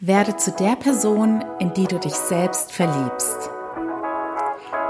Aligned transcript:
Werde 0.00 0.36
zu 0.36 0.52
der 0.52 0.76
Person, 0.76 1.44
in 1.58 1.74
die 1.74 1.88
du 1.88 1.98
dich 1.98 2.14
selbst 2.14 2.70
verliebst. 2.70 3.50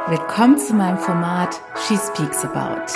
Willkommen 0.06 0.58
zu 0.58 0.74
meinem 0.74 0.98
Format 0.98 1.58
She 1.86 1.96
Speaks 1.96 2.44
About. 2.44 2.92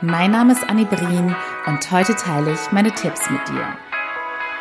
Mein 0.00 0.30
Name 0.30 0.52
ist 0.52 0.62
Annie 0.70 0.84
Brien 0.84 1.34
und 1.66 1.90
heute 1.90 2.14
teile 2.14 2.52
ich 2.52 2.70
meine 2.70 2.92
Tipps 2.92 3.28
mit 3.30 3.40
dir. 3.48 3.66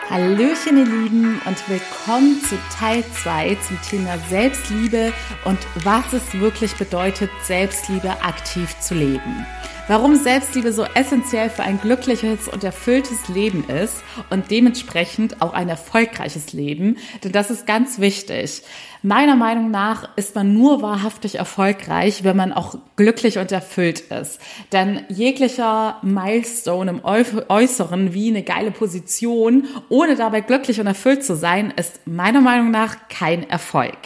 Hallöchen 0.10 0.79
ihr 0.79 0.86
Lieben 0.86 1.39
und 1.46 1.70
willkommen 1.70 2.41
zu 2.41 2.57
Teil 2.75 3.03
2 3.21 3.56
zum 3.67 3.79
Thema 3.83 4.17
Selbstliebe 4.28 5.13
und 5.46 5.60
was 5.83 6.12
es 6.12 6.40
wirklich 6.40 6.76
bedeutet, 6.76 7.29
Selbstliebe 7.44 8.10
aktiv 8.24 8.76
zu 8.79 8.96
leben 8.96 9.46
warum 9.90 10.15
Selbstliebe 10.15 10.71
so 10.71 10.83
essentiell 10.94 11.49
für 11.49 11.63
ein 11.63 11.81
glückliches 11.81 12.47
und 12.47 12.63
erfülltes 12.63 13.28
Leben 13.28 13.67
ist 13.67 14.03
und 14.29 14.51
dementsprechend 14.51 15.42
auch 15.42 15.53
ein 15.53 15.67
erfolgreiches 15.67 16.53
Leben. 16.53 16.98
Denn 17.23 17.31
das 17.31 17.49
ist 17.49 17.66
ganz 17.66 17.99
wichtig. 17.99 18.62
Meiner 19.02 19.35
Meinung 19.35 19.71
nach 19.71 20.15
ist 20.15 20.35
man 20.35 20.53
nur 20.53 20.84
wahrhaftig 20.84 21.35
erfolgreich, 21.35 22.23
wenn 22.23 22.38
man 22.38 22.53
auch 22.53 22.77
glücklich 22.98 23.39
und 23.39 23.52
erfüllt 23.52 24.02
ist. 24.12 24.39
Denn 24.71 25.05
jeglicher 25.09 25.98
Milestone 26.03 26.91
im 26.91 27.01
Äußeren 27.03 28.13
wie 28.13 28.29
eine 28.29 28.43
geile 28.43 28.70
Position, 28.70 29.65
ohne 29.90 30.15
dabei 30.15 30.41
glücklich 30.41 30.79
und 30.79 30.85
erfüllt 30.85 31.23
zu 31.23 31.35
sein, 31.35 31.73
ist 31.76 32.05
meiner 32.05 32.41
Meinung 32.41 32.70
nach 32.70 32.95
kein 33.09 33.49
Erfolg. 33.49 33.98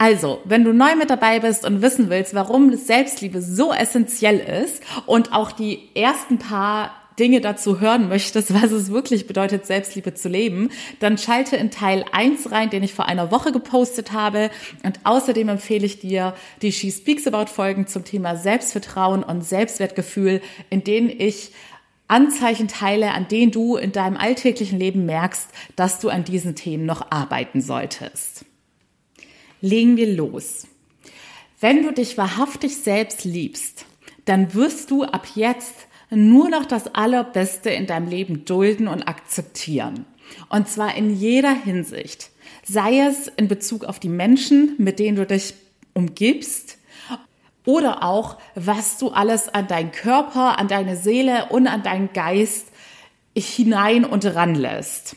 Also, 0.00 0.40
wenn 0.44 0.62
du 0.62 0.72
neu 0.72 0.94
mit 0.94 1.10
dabei 1.10 1.40
bist 1.40 1.64
und 1.64 1.82
wissen 1.82 2.08
willst, 2.08 2.32
warum 2.32 2.72
Selbstliebe 2.74 3.42
so 3.42 3.72
essentiell 3.72 4.38
ist 4.38 4.80
und 5.06 5.32
auch 5.32 5.50
die 5.50 5.88
ersten 5.96 6.38
paar 6.38 6.92
Dinge 7.18 7.40
dazu 7.40 7.80
hören 7.80 8.08
möchtest, 8.08 8.54
was 8.62 8.70
es 8.70 8.92
wirklich 8.92 9.26
bedeutet, 9.26 9.66
Selbstliebe 9.66 10.14
zu 10.14 10.28
leben, 10.28 10.70
dann 11.00 11.18
schalte 11.18 11.56
in 11.56 11.72
Teil 11.72 12.04
1 12.12 12.52
rein, 12.52 12.70
den 12.70 12.84
ich 12.84 12.94
vor 12.94 13.06
einer 13.06 13.32
Woche 13.32 13.50
gepostet 13.50 14.12
habe. 14.12 14.50
Und 14.84 15.00
außerdem 15.02 15.48
empfehle 15.48 15.86
ich 15.86 15.98
dir 15.98 16.34
die 16.62 16.70
She 16.70 16.92
Speaks 16.92 17.26
About 17.26 17.50
Folgen 17.50 17.88
zum 17.88 18.04
Thema 18.04 18.36
Selbstvertrauen 18.36 19.24
und 19.24 19.44
Selbstwertgefühl, 19.44 20.40
in 20.70 20.84
denen 20.84 21.10
ich 21.10 21.50
Anzeichen 22.06 22.68
teile, 22.68 23.10
an 23.10 23.26
denen 23.26 23.50
du 23.50 23.76
in 23.76 23.90
deinem 23.90 24.16
alltäglichen 24.16 24.78
Leben 24.78 25.06
merkst, 25.06 25.50
dass 25.74 25.98
du 25.98 26.08
an 26.08 26.22
diesen 26.22 26.54
Themen 26.54 26.86
noch 26.86 27.10
arbeiten 27.10 27.60
solltest 27.60 28.47
legen 29.60 29.96
wir 29.96 30.14
los. 30.14 30.66
Wenn 31.60 31.82
du 31.82 31.92
dich 31.92 32.16
wahrhaftig 32.16 32.76
selbst 32.76 33.24
liebst, 33.24 33.84
dann 34.24 34.54
wirst 34.54 34.90
du 34.90 35.04
ab 35.04 35.26
jetzt 35.34 35.74
nur 36.10 36.48
noch 36.48 36.64
das 36.64 36.94
Allerbeste 36.94 37.70
in 37.70 37.86
deinem 37.86 38.08
Leben 38.08 38.44
dulden 38.44 38.88
und 38.88 39.02
akzeptieren. 39.08 40.06
Und 40.48 40.68
zwar 40.68 40.94
in 40.96 41.14
jeder 41.14 41.52
Hinsicht. 41.52 42.30
Sei 42.62 43.00
es 43.00 43.28
in 43.28 43.48
Bezug 43.48 43.84
auf 43.84 43.98
die 43.98 44.08
Menschen, 44.08 44.74
mit 44.78 44.98
denen 44.98 45.16
du 45.16 45.26
dich 45.26 45.54
umgibst, 45.94 46.78
oder 47.64 48.02
auch, 48.02 48.38
was 48.54 48.96
du 48.96 49.10
alles 49.10 49.50
an 49.50 49.66
deinen 49.66 49.92
Körper, 49.92 50.58
an 50.58 50.68
deine 50.68 50.96
Seele 50.96 51.46
und 51.50 51.66
an 51.66 51.82
deinen 51.82 52.14
Geist 52.14 52.68
hinein 53.36 54.06
und 54.06 54.24
ranlässt. 54.24 55.16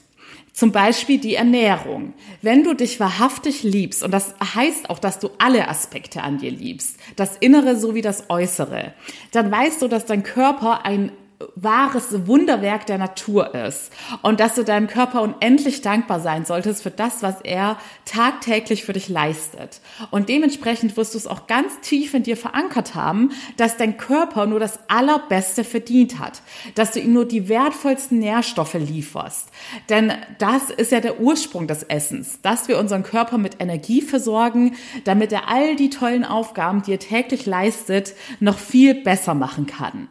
Zum 0.53 0.71
Beispiel 0.71 1.17
die 1.17 1.35
Ernährung. 1.35 2.13
Wenn 2.41 2.63
du 2.63 2.73
dich 2.73 2.99
wahrhaftig 2.99 3.63
liebst, 3.63 4.03
und 4.03 4.11
das 4.11 4.35
heißt 4.55 4.89
auch, 4.89 4.99
dass 4.99 5.19
du 5.19 5.30
alle 5.38 5.69
Aspekte 5.69 6.23
an 6.23 6.39
dir 6.39 6.52
liebst, 6.52 6.97
das 7.16 7.38
Innere 7.38 7.77
sowie 7.77 8.02
das 8.02 8.30
Äußere, 8.30 8.94
dann 9.31 9.49
weißt 9.49 9.81
du, 9.81 9.88
dass 9.88 10.05
dein 10.05 10.23
Körper 10.23 10.85
ein 10.85 11.11
wahres 11.56 12.28
Wunderwerk 12.28 12.86
der 12.86 12.97
Natur 12.97 13.53
ist 13.56 13.92
und 14.22 14.39
dass 14.39 14.56
du 14.56 14.64
deinem 14.64 14.88
Körper 14.88 15.22
unendlich 15.22 15.81
dankbar 15.81 16.20
sein 16.20 16.45
solltest 16.45 16.84
für 16.84 16.92
das, 16.92 17.23
was 17.23 17.42
er 17.42 17.78
tagtäglich 18.06 18.84
für 18.84 18.94
dich 18.94 19.09
leistet. 19.09 19.81
Und 20.09 20.30
dementsprechend 20.30 20.97
wirst 20.97 21.14
du 21.14 21.17
es 21.17 21.28
auch 21.28 21.47
ganz 21.47 21.80
tief 21.81 22.14
in 22.14 22.23
dir 22.23 22.38
verankert 22.38 22.95
haben, 22.95 23.31
dass 23.58 23.78
dein 23.78 23.97
Körper 23.97 24.45
nur 24.45 24.59
das 24.59 24.80
Allerbeste 24.88 25.63
verdient 25.63 26.19
hat, 26.19 26.41
dass 26.75 26.91
du 26.91 27.00
ihm 27.00 27.13
nur 27.13 27.25
die 27.25 27.50
wertvollsten 27.50 28.19
Nährstoffe 28.19 28.74
lieferst. 28.74 29.50
Denn 29.90 30.13
das 30.40 30.69
ist 30.69 30.91
ja 30.91 31.00
der 31.00 31.19
Ursprung 31.19 31.68
des 31.68 31.84
Essens, 31.84 32.40
dass 32.41 32.68
wir 32.68 32.80
unseren 32.80 33.03
Körper 33.03 33.38
mit 33.38 33.62
Energie 33.62 34.01
versorgen, 34.01 34.75
damit 35.03 35.31
er 35.31 35.50
all 35.50 35.75
die 35.75 35.90
tollen 35.90 36.25
Aufgaben, 36.25 36.81
die 36.81 36.94
er 36.94 37.00
täglich 37.00 37.46
leistet, 37.46 38.13
noch 38.40 38.57
viel 38.57 38.96
besser 38.96 39.34
machen 39.34 39.66
kann. 39.66 40.09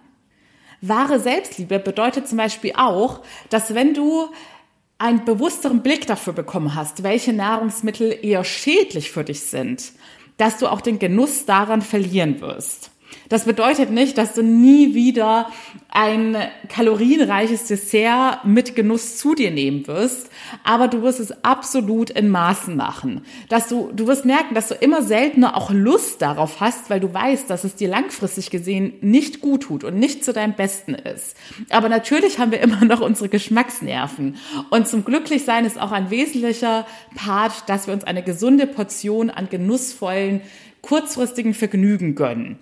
Wahre 0.80 1.20
Selbstliebe 1.20 1.78
bedeutet 1.78 2.28
zum 2.28 2.38
Beispiel 2.38 2.72
auch, 2.76 3.20
dass 3.50 3.74
wenn 3.74 3.94
du 3.94 4.28
einen 4.98 5.24
bewussteren 5.24 5.82
Blick 5.82 6.06
dafür 6.06 6.32
bekommen 6.32 6.74
hast, 6.74 7.02
welche 7.02 7.32
Nahrungsmittel 7.32 8.18
eher 8.22 8.44
schädlich 8.44 9.10
für 9.10 9.24
dich 9.24 9.40
sind, 9.42 9.92
dass 10.36 10.58
du 10.58 10.68
auch 10.68 10.80
den 10.80 10.98
Genuss 10.98 11.46
daran 11.46 11.82
verlieren 11.82 12.40
wirst. 12.40 12.89
Das 13.28 13.44
bedeutet 13.44 13.90
nicht, 13.90 14.18
dass 14.18 14.34
du 14.34 14.42
nie 14.42 14.94
wieder 14.94 15.50
ein 15.88 16.36
kalorienreiches 16.68 17.66
Dessert 17.66 18.44
mit 18.44 18.76
Genuss 18.76 19.18
zu 19.18 19.34
dir 19.34 19.50
nehmen 19.50 19.86
wirst, 19.86 20.30
aber 20.64 20.88
du 20.88 21.02
wirst 21.02 21.20
es 21.20 21.44
absolut 21.44 22.10
in 22.10 22.28
Maßen 22.28 22.76
machen. 22.76 23.22
Dass 23.48 23.68
du, 23.68 23.90
du 23.94 24.06
wirst 24.06 24.24
merken, 24.24 24.54
dass 24.54 24.68
du 24.68 24.74
immer 24.74 25.02
seltener 25.02 25.56
auch 25.56 25.70
Lust 25.70 26.22
darauf 26.22 26.60
hast, 26.60 26.90
weil 26.90 27.00
du 27.00 27.12
weißt, 27.12 27.50
dass 27.50 27.64
es 27.64 27.74
dir 27.74 27.88
langfristig 27.88 28.50
gesehen 28.50 28.94
nicht 29.00 29.40
gut 29.40 29.62
tut 29.62 29.84
und 29.84 29.98
nicht 29.98 30.24
zu 30.24 30.32
deinem 30.32 30.54
Besten 30.54 30.94
ist. 30.94 31.36
Aber 31.70 31.88
natürlich 31.88 32.38
haben 32.38 32.52
wir 32.52 32.60
immer 32.62 32.84
noch 32.84 33.00
unsere 33.00 33.28
Geschmacksnerven. 33.28 34.36
Und 34.70 34.88
zum 34.88 35.04
Glücklichsein 35.04 35.64
ist 35.64 35.80
auch 35.80 35.92
ein 35.92 36.10
wesentlicher 36.10 36.86
Part, 37.14 37.68
dass 37.68 37.86
wir 37.86 37.94
uns 37.94 38.04
eine 38.04 38.22
gesunde 38.22 38.66
Portion 38.66 39.30
an 39.30 39.48
genussvollen, 39.48 40.40
kurzfristigen 40.82 41.54
Vergnügen 41.54 42.14
gönnen. 42.14 42.58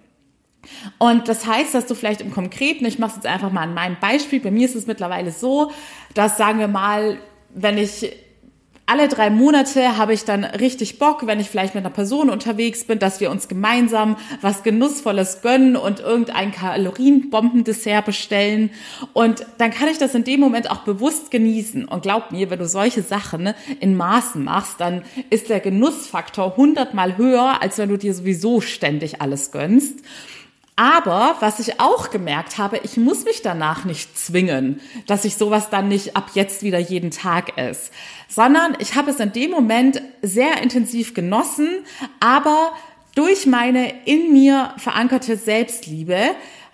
Und 0.99 1.29
das 1.29 1.47
heißt, 1.47 1.75
dass 1.75 1.87
du 1.87 1.95
vielleicht 1.95 2.21
im 2.21 2.33
Konkreten, 2.33 2.85
ich 2.85 2.99
mache 2.99 3.11
es 3.11 3.17
jetzt 3.17 3.27
einfach 3.27 3.53
mal 3.53 3.63
an 3.63 3.75
meinem 3.75 3.97
Beispiel, 4.01 4.41
bei 4.41 4.51
mir 4.51 4.67
ist 4.67 4.75
es 4.75 4.87
mittlerweile 4.87 5.31
so, 5.31 5.71
dass 6.15 6.37
sagen 6.37 6.59
wir 6.59 6.69
mal, 6.69 7.19
wenn 7.55 7.79
ich 7.79 8.13
alle 8.89 9.07
drei 9.09 9.29
Monate 9.29 9.99
habe 9.99 10.15
ich 10.15 10.25
dann 10.25 10.45
richtig 10.45 10.99
Bock, 10.99 11.27
wenn 11.27 11.41
ich 11.41 11.51
vielleicht 11.51 11.75
mit 11.75 11.85
einer 11.85 11.93
Person 11.93 12.31
unterwegs 12.31 12.85
bin, 12.85 12.99
dass 12.99 13.21
wir 13.21 13.31
uns 13.31 13.47
gemeinsam 13.47 14.17
was 14.41 14.63
Genussvolles 14.63 15.43
gönnen 15.43 15.77
und 15.77 16.01
irgendein 16.01 16.53
Kalorienbombendessert 16.53 18.07
bestellen. 18.07 18.71
Und 19.13 19.45
dann 19.59 19.73
kann 19.73 19.89
ich 19.89 19.99
das 19.99 20.15
in 20.15 20.25
dem 20.25 20.41
Moment 20.41 20.71
auch 20.71 20.85
bewusst 20.85 21.31
genießen. 21.31 21.85
Und 21.85 22.03
glaub 22.03 22.33
mir, 22.33 22.49
wenn 22.49 22.59
du 22.59 22.67
solche 22.67 23.03
Sachen 23.03 23.53
in 23.79 23.95
Maßen 23.95 24.43
machst, 24.43 24.81
dann 24.81 25.03
ist 25.29 25.51
der 25.51 25.61
Genussfaktor 25.61 26.57
hundertmal 26.57 27.19
höher, 27.19 27.61
als 27.61 27.77
wenn 27.77 27.91
du 27.91 27.99
dir 27.99 28.15
sowieso 28.15 28.63
ständig 28.63 29.21
alles 29.21 29.51
gönnst. 29.53 29.99
Aber 30.78 31.34
was 31.41 31.59
ich 31.59 31.81
auch 31.81 32.11
gemerkt 32.11 32.56
habe, 32.56 32.78
ich 32.84 32.97
muss 32.97 33.25
mich 33.25 33.43
danach 33.43 33.84
nicht 33.84 34.16
zwingen, 34.16 34.81
dass 35.09 35.25
ich 35.25 35.34
sowas 35.34 35.71
dann 35.71 35.89
nicht 35.89 36.15
ab 36.15 36.31
jetzt 36.34 36.62
wieder 36.62 36.78
jeden 36.78 37.11
Tag 37.11 37.59
esse, 37.59 37.91
sondern 38.28 38.77
ich 38.78 38.94
habe 38.94 39.11
es 39.11 39.19
in 39.19 39.33
dem 39.33 39.50
Moment 39.50 40.00
sehr 40.22 40.62
intensiv 40.62 41.15
genossen, 41.15 41.69
aber 42.21 42.75
durch 43.16 43.44
meine 43.44 43.93
in 44.05 44.33
mir 44.33 44.72
verankerte 44.77 45.37
Selbstliebe 45.37 46.16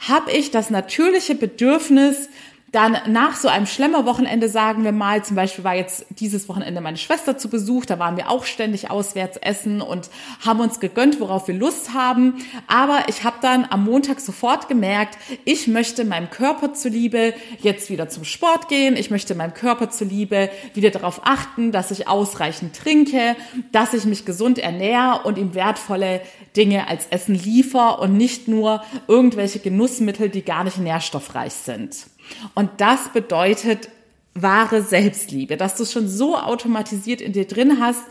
habe 0.06 0.32
ich 0.32 0.50
das 0.50 0.68
natürliche 0.68 1.34
Bedürfnis, 1.34 2.28
dann 2.74 2.98
nach 3.06 3.36
so 3.36 3.46
einem 3.46 3.66
Schlemmerwochenende, 3.66 4.48
sagen 4.48 4.82
wir 4.82 4.90
mal, 4.90 5.24
zum 5.24 5.36
Beispiel 5.36 5.62
war 5.62 5.74
jetzt 5.74 6.06
dieses 6.10 6.48
Wochenende 6.48 6.80
meine 6.80 6.96
Schwester 6.96 7.38
zu 7.38 7.48
Besuch, 7.48 7.86
da 7.86 8.00
waren 8.00 8.16
wir 8.16 8.30
auch 8.30 8.44
ständig 8.44 8.90
auswärts 8.90 9.36
essen 9.36 9.80
und 9.80 10.10
haben 10.44 10.58
uns 10.58 10.80
gegönnt, 10.80 11.20
worauf 11.20 11.46
wir 11.46 11.54
Lust 11.54 11.94
haben. 11.94 12.44
Aber 12.66 13.04
ich 13.08 13.22
habe 13.22 13.36
dann 13.40 13.64
am 13.70 13.84
Montag 13.84 14.18
sofort 14.18 14.68
gemerkt, 14.68 15.18
ich 15.44 15.68
möchte 15.68 16.04
meinem 16.04 16.30
Körper 16.30 16.74
zuliebe 16.74 17.34
jetzt 17.60 17.90
wieder 17.90 18.08
zum 18.08 18.24
Sport 18.24 18.68
gehen. 18.68 18.96
Ich 18.96 19.10
möchte 19.10 19.36
meinem 19.36 19.54
Körper 19.54 19.90
zuliebe 19.90 20.50
wieder 20.74 20.90
darauf 20.90 21.20
achten, 21.24 21.70
dass 21.70 21.92
ich 21.92 22.08
ausreichend 22.08 22.74
trinke, 22.74 23.36
dass 23.70 23.94
ich 23.94 24.04
mich 24.04 24.24
gesund 24.24 24.58
ernähre 24.58 25.20
und 25.24 25.38
ihm 25.38 25.54
wertvolle 25.54 26.22
Dinge 26.56 26.88
als 26.88 27.06
Essen 27.10 27.36
liefer 27.36 28.00
und 28.00 28.16
nicht 28.16 28.48
nur 28.48 28.82
irgendwelche 29.06 29.60
Genussmittel, 29.60 30.28
die 30.28 30.42
gar 30.42 30.64
nicht 30.64 30.78
nährstoffreich 30.78 31.52
sind. 31.52 32.06
Und 32.54 32.70
das 32.78 33.12
bedeutet 33.12 33.88
wahre 34.34 34.82
Selbstliebe, 34.82 35.56
dass 35.56 35.76
du 35.76 35.84
es 35.84 35.92
schon 35.92 36.08
so 36.08 36.36
automatisiert 36.36 37.20
in 37.20 37.32
dir 37.32 37.46
drin 37.46 37.78
hast, 37.80 38.02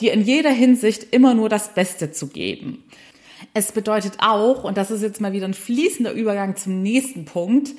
dir 0.00 0.12
in 0.12 0.22
jeder 0.22 0.50
Hinsicht 0.50 1.12
immer 1.12 1.34
nur 1.34 1.48
das 1.48 1.74
Beste 1.74 2.12
zu 2.12 2.28
geben. 2.28 2.84
Es 3.52 3.72
bedeutet 3.72 4.14
auch, 4.18 4.64
und 4.64 4.76
das 4.78 4.90
ist 4.90 5.02
jetzt 5.02 5.20
mal 5.20 5.32
wieder 5.32 5.46
ein 5.46 5.54
fließender 5.54 6.12
Übergang 6.12 6.56
zum 6.56 6.82
nächsten 6.82 7.26
Punkt, 7.26 7.70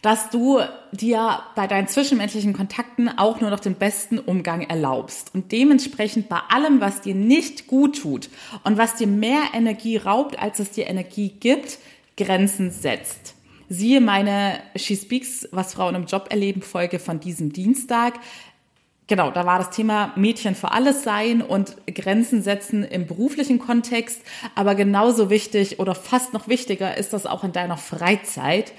dass 0.00 0.30
du 0.30 0.58
dir 0.90 1.42
bei 1.54 1.68
deinen 1.68 1.86
zwischenmenschlichen 1.86 2.54
Kontakten 2.54 3.08
auch 3.08 3.40
nur 3.40 3.50
noch 3.50 3.60
den 3.60 3.76
besten 3.76 4.18
Umgang 4.18 4.62
erlaubst 4.62 5.32
und 5.32 5.52
dementsprechend 5.52 6.28
bei 6.28 6.40
allem, 6.48 6.80
was 6.80 7.02
dir 7.02 7.14
nicht 7.14 7.68
gut 7.68 8.00
tut 8.00 8.28
und 8.64 8.78
was 8.78 8.96
dir 8.96 9.06
mehr 9.06 9.42
Energie 9.54 9.96
raubt, 9.98 10.40
als 10.40 10.58
es 10.58 10.72
dir 10.72 10.88
Energie 10.88 11.28
gibt, 11.28 11.78
Grenzen 12.16 12.72
setzt. 12.72 13.34
Siehe 13.72 14.02
meine 14.02 14.60
She 14.76 14.94
Speaks, 14.94 15.48
was 15.50 15.72
Frauen 15.72 15.94
im 15.94 16.04
Job 16.04 16.26
erleben 16.28 16.60
Folge 16.60 16.98
von 16.98 17.20
diesem 17.20 17.54
Dienstag. 17.54 18.20
genau, 19.06 19.30
da 19.30 19.46
war 19.46 19.58
das 19.58 19.70
Thema 19.70 20.12
Mädchen 20.14 20.54
für 20.54 20.72
alles 20.72 21.04
sein 21.04 21.40
und 21.40 21.74
Grenzen 21.86 22.42
setzen 22.42 22.84
im 22.84 23.06
beruflichen 23.06 23.58
Kontext. 23.58 24.20
Aber 24.54 24.74
genauso 24.74 25.30
wichtig 25.30 25.80
oder 25.80 25.94
fast 25.94 26.34
noch 26.34 26.48
wichtiger 26.48 26.98
ist 26.98 27.14
das 27.14 27.24
auch 27.24 27.44
in 27.44 27.52
deiner 27.52 27.78
Freizeit. 27.78 28.74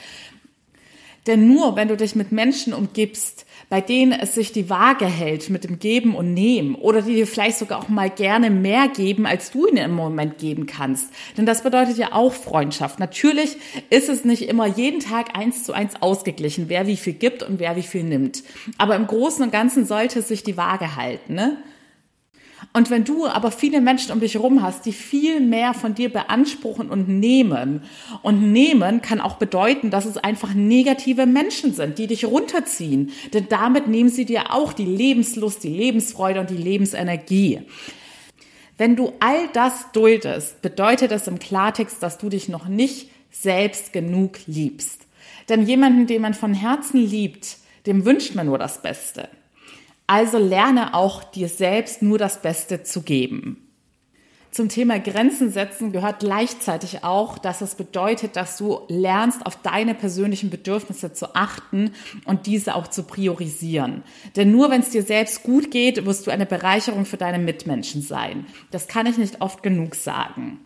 Denn 1.28 1.48
nur 1.48 1.76
wenn 1.76 1.88
du 1.88 1.96
dich 1.96 2.16
mit 2.16 2.32
Menschen 2.32 2.74
umgibst, 2.74 3.46
bei 3.70 3.80
denen 3.80 4.12
es 4.12 4.36
sich 4.36 4.52
die 4.52 4.70
Waage 4.70 5.06
hält 5.06 5.50
mit 5.50 5.64
dem 5.64 5.80
Geben 5.80 6.16
und 6.16 6.34
Nehmen 6.34 6.76
oder 6.76 7.02
die 7.02 7.16
dir 7.16 7.26
vielleicht 7.26 7.58
sogar 7.58 7.80
auch 7.80 7.90
mal 7.90 8.10
gerne 8.10 8.50
mehr 8.50 8.90
geben, 8.90 9.26
als 9.26 9.52
du 9.52 9.66
ihnen 9.68 9.78
im 9.78 9.96
Moment 9.96 10.38
geben 10.38 10.66
kannst. 10.66 11.10
Denn 11.38 11.46
das 11.46 11.64
bedeutet 11.64 11.98
ja 11.98 12.12
auch 12.12 12.34
Freundschaft. 12.34 13.00
Natürlich 13.00 13.58
ist 13.90 14.10
es 14.10 14.26
nicht 14.26 14.44
immer 14.44 14.68
jeden 14.68 15.00
Tag 15.00 15.38
eins 15.38 15.64
zu 15.64 15.74
eins 15.74 16.02
ausgeglichen, 16.02 16.66
wer 16.68 16.88
wie 16.88 16.98
viel 16.98 17.14
gibt 17.14 17.42
und 17.42 17.60
wer 17.60 17.76
wie 17.78 17.84
viel 17.84 18.04
nimmt. 18.04 18.44
Aber 18.78 18.96
im 18.96 19.08
Großen 19.08 19.44
und 19.44 19.52
Ganzen 19.52 19.86
sollte 19.86 20.20
es 20.20 20.28
sich 20.28 20.44
die 20.44 20.58
Waage 20.58 20.98
halten. 20.98 21.36
Ne? 21.36 21.58
Und 22.76 22.90
wenn 22.90 23.04
du 23.04 23.28
aber 23.28 23.52
viele 23.52 23.82
Menschen 23.82 24.12
um 24.12 24.20
dich 24.20 24.34
herum 24.34 24.64
hast, 24.64 24.88
die 24.88 24.94
viel 24.94 25.40
mehr 25.40 25.76
von 25.76 25.94
dir 25.94 26.12
beanspruchen 26.12 26.90
und 26.90 27.08
nehmen, 27.08 27.84
und 28.24 28.52
nehmen 28.52 29.04
kann 29.04 29.22
auch 29.22 29.36
bedeuten, 29.36 29.92
dass 29.92 30.06
es 30.06 30.18
einfach 30.18 30.56
negative 30.56 31.28
Menschen 31.28 31.74
sind, 31.74 32.00
die 32.00 32.08
dich 32.08 32.26
runterziehen. 32.26 33.12
Denn 33.32 33.48
damit 33.48 33.88
nehmen 33.88 34.10
sie 34.10 34.26
dir 34.26 34.52
auch 34.52 34.74
die 34.74 34.86
Lebenslust, 34.86 35.64
die 35.64 35.70
Lebensfreude 35.70 36.40
und 36.40 36.50
die 36.50 36.58
Lebensenergie. 36.58 37.62
Wenn 38.80 38.96
du 38.96 39.14
all 39.20 39.48
das 39.54 39.92
duldest, 39.92 40.64
bedeutet 40.64 41.12
das 41.12 41.28
im 41.28 41.38
Klartext, 41.38 42.02
dass 42.02 42.18
du 42.18 42.30
dich 42.30 42.50
noch 42.50 42.68
nicht 42.68 43.10
selbst 43.30 43.94
genug 43.94 44.40
liebst. 44.48 45.06
Denn 45.48 45.68
jemanden, 45.68 46.08
den 46.08 46.24
man 46.24 46.34
von 46.34 46.56
Herzen 46.56 47.06
liebt, 47.06 47.58
dem 47.86 48.04
wünscht 48.04 48.34
man 48.34 48.48
nur 48.48 48.58
das 48.58 48.82
Beste. 48.82 49.30
Also 50.08 50.38
lerne 50.38 50.94
auch 50.94 51.24
dir 51.24 51.48
selbst 51.48 52.02
nur 52.02 52.18
das 52.18 52.42
Beste 52.42 52.84
zu 52.84 53.02
geben. 53.02 53.64
Zum 54.54 54.70
Thema 54.70 55.00
Grenzen 55.00 55.50
setzen 55.50 55.92
gehört 55.92 56.20
gleichzeitig 56.20 57.04
auch, 57.04 57.40
dass 57.40 57.62
es 57.62 57.74
bedeutet, 57.74 58.36
dass 58.36 58.56
du 58.56 58.82
lernst, 58.88 59.44
auf 59.48 59.56
deine 59.64 59.96
persönlichen 59.96 60.52
Bedürfnisse 60.52 61.12
zu 61.12 61.34
achten 61.34 61.90
und 62.26 62.46
diese 62.46 62.76
auch 62.76 62.88
zu 62.88 63.02
priorisieren. 63.02 64.04
Denn 64.36 64.52
nur 64.52 64.70
wenn 64.70 64.82
es 64.82 64.92
dir 64.92 65.02
selbst 65.02 65.42
gut 65.42 65.72
geht, 65.72 66.06
wirst 66.06 66.28
du 66.28 66.32
eine 66.32 66.46
Bereicherung 66.46 67.06
für 67.06 67.18
deine 67.18 67.40
Mitmenschen 67.40 68.04
sein. 68.04 68.46
Das 68.70 68.88
kann 68.88 69.08
ich 69.08 69.18
nicht 69.18 69.42
oft 69.42 69.64
genug 69.64 69.96
sagen. 69.96 70.60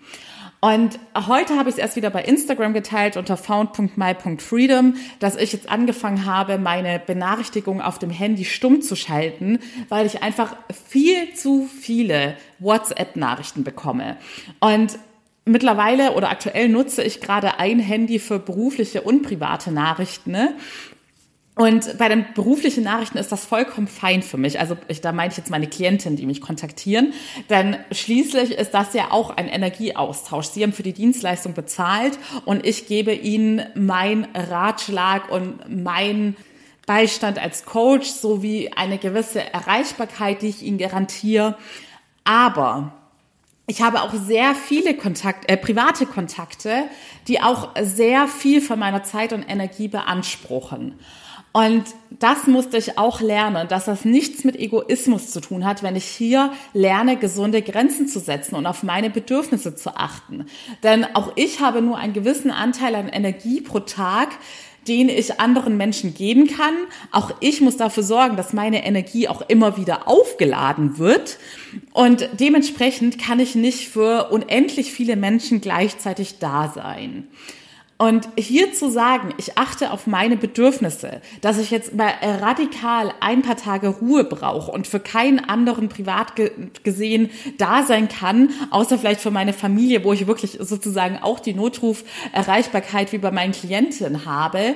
Und 0.59 0.97
heute 1.15 1.55
habe 1.55 1.69
ich 1.69 1.75
es 1.75 1.79
erst 1.79 1.95
wieder 1.97 2.09
bei 2.09 2.23
Instagram 2.23 2.73
geteilt 2.73 3.15
unter 3.15 3.37
found.my.freedom, 3.37 4.95
dass 5.19 5.35
ich 5.35 5.53
jetzt 5.53 5.69
angefangen 5.69 6.25
habe, 6.25 6.57
meine 6.57 6.99
Benachrichtigungen 6.99 7.81
auf 7.81 7.99
dem 7.99 8.09
Handy 8.09 8.43
stumm 8.43 8.81
zu 8.81 8.95
schalten, 8.95 9.59
weil 9.89 10.07
ich 10.07 10.23
einfach 10.23 10.55
viel 10.89 11.33
zu 11.35 11.67
viele 11.67 12.37
WhatsApp-Nachrichten 12.57 13.63
bekomme. 13.63 14.17
Und 14.59 14.97
mittlerweile 15.45 16.13
oder 16.13 16.29
aktuell 16.29 16.69
nutze 16.69 17.03
ich 17.03 17.21
gerade 17.21 17.59
ein 17.59 17.79
Handy 17.79 18.17
für 18.17 18.39
berufliche 18.39 19.03
und 19.03 19.21
private 19.21 19.71
Nachrichten. 19.71 20.31
Ne? 20.31 20.55
Und 21.57 21.97
bei 21.97 22.07
den 22.07 22.25
beruflichen 22.35 22.83
Nachrichten 22.83 23.17
ist 23.17 23.31
das 23.31 23.43
vollkommen 23.43 23.87
fein 23.87 24.21
für 24.21 24.37
mich. 24.37 24.59
Also 24.59 24.77
ich, 24.87 25.01
da 25.01 25.11
meine 25.11 25.31
ich 25.31 25.37
jetzt 25.37 25.49
meine 25.49 25.65
Klientin, 25.65 26.15
die 26.15 26.27
mich 26.27 26.39
kontaktieren. 26.39 27.13
Denn 27.49 27.77
schließlich 27.91 28.51
ist 28.51 28.75
das 28.75 28.93
ja 28.93 29.09
auch 29.09 29.31
ein 29.31 29.47
Energieaustausch. 29.47 30.47
Sie 30.47 30.61
haben 30.61 30.71
für 30.71 30.83
die 30.83 30.93
Dienstleistung 30.93 31.55
bezahlt 31.55 32.19
und 32.45 32.63
ich 32.63 32.87
gebe 32.87 33.11
ihnen 33.11 33.65
mein 33.73 34.27
Ratschlag 34.35 35.31
und 35.31 35.83
mein 35.83 36.35
Beistand 36.85 37.39
als 37.39 37.65
Coach 37.65 38.07
sowie 38.07 38.71
eine 38.75 38.99
gewisse 38.99 39.41
Erreichbarkeit, 39.41 40.43
die 40.43 40.49
ich 40.49 40.61
ihnen 40.61 40.77
garantiere. 40.77 41.57
Aber 42.23 42.93
ich 43.65 43.81
habe 43.81 44.03
auch 44.03 44.13
sehr 44.13 44.53
viele 44.53 44.95
Kontakt, 44.95 45.49
äh, 45.49 45.57
private 45.57 46.05
Kontakte, 46.05 46.83
die 47.27 47.41
auch 47.41 47.69
sehr 47.81 48.27
viel 48.27 48.61
von 48.61 48.77
meiner 48.77 49.03
Zeit 49.03 49.33
und 49.33 49.43
Energie 49.43 49.87
beanspruchen. 49.87 50.99
Und 51.57 51.85
das 52.11 52.45
musste 52.45 52.77
ich 52.77 52.99
auch 52.99 53.19
lernen, 53.19 53.67
dass 53.67 53.85
das 53.85 54.05
nichts 54.05 54.43
mit 54.43 54.55
Egoismus 54.55 55.31
zu 55.31 55.41
tun 55.41 55.65
hat, 55.65 55.81
wenn 55.81 55.95
ich 55.95 56.05
hier 56.05 56.51
lerne, 56.73 57.17
gesunde 57.17 57.63
Grenzen 57.63 58.07
zu 58.07 58.19
setzen 58.19 58.53
und 58.53 58.67
auf 58.67 58.83
meine 58.83 59.09
Bedürfnisse 59.09 59.73
zu 59.73 59.97
achten. 59.97 60.45
Denn 60.83 61.03
auch 61.15 61.31
ich 61.35 61.59
habe 61.59 61.81
nur 61.81 61.97
einen 61.97 62.13
gewissen 62.13 62.51
Anteil 62.51 62.93
an 62.93 63.09
Energie 63.09 63.59
pro 63.59 63.79
Tag, 63.79 64.29
den 64.87 65.09
ich 65.09 65.39
anderen 65.41 65.77
Menschen 65.77 66.13
geben 66.13 66.45
kann. 66.45 66.75
Auch 67.11 67.31
ich 67.39 67.59
muss 67.59 67.75
dafür 67.75 68.03
sorgen, 68.03 68.37
dass 68.37 68.53
meine 68.53 68.85
Energie 68.85 69.27
auch 69.27 69.41
immer 69.49 69.77
wieder 69.77 70.07
aufgeladen 70.07 70.99
wird. 70.99 71.39
Und 71.91 72.29
dementsprechend 72.39 73.17
kann 73.17 73.39
ich 73.39 73.55
nicht 73.55 73.89
für 73.89 74.29
unendlich 74.29 74.91
viele 74.91 75.15
Menschen 75.15 75.59
gleichzeitig 75.59 76.37
da 76.37 76.71
sein. 76.75 77.27
Und 77.97 78.29
hier 78.37 78.73
zu 78.73 78.91
sagen, 78.91 79.33
ich 79.37 79.57
achte 79.57 79.91
auf 79.91 80.05
meine 80.05 80.37
Bedürfnisse, 80.37 81.19
dass 81.41 81.57
ich 81.57 81.71
jetzt 81.71 81.95
mal 81.95 82.11
radikal 82.21 83.11
ein 83.21 83.41
paar 83.41 83.57
Tage 83.57 83.87
Ruhe 83.87 84.23
brauche 84.23 84.71
und 84.71 84.85
für 84.85 84.99
keinen 84.99 85.39
anderen 85.39 85.89
privat 85.89 86.33
gesehen 86.83 87.31
da 87.57 87.83
sein 87.83 88.07
kann, 88.07 88.51
außer 88.69 88.99
vielleicht 88.99 89.21
für 89.21 89.31
meine 89.31 89.53
Familie, 89.53 90.03
wo 90.03 90.13
ich 90.13 90.27
wirklich 90.27 90.59
sozusagen 90.61 91.17
auch 91.17 91.39
die 91.39 91.55
Notruferreichbarkeit 91.55 93.11
wie 93.13 93.17
bei 93.17 93.31
meinen 93.31 93.53
Klienten 93.53 94.25
habe, 94.25 94.75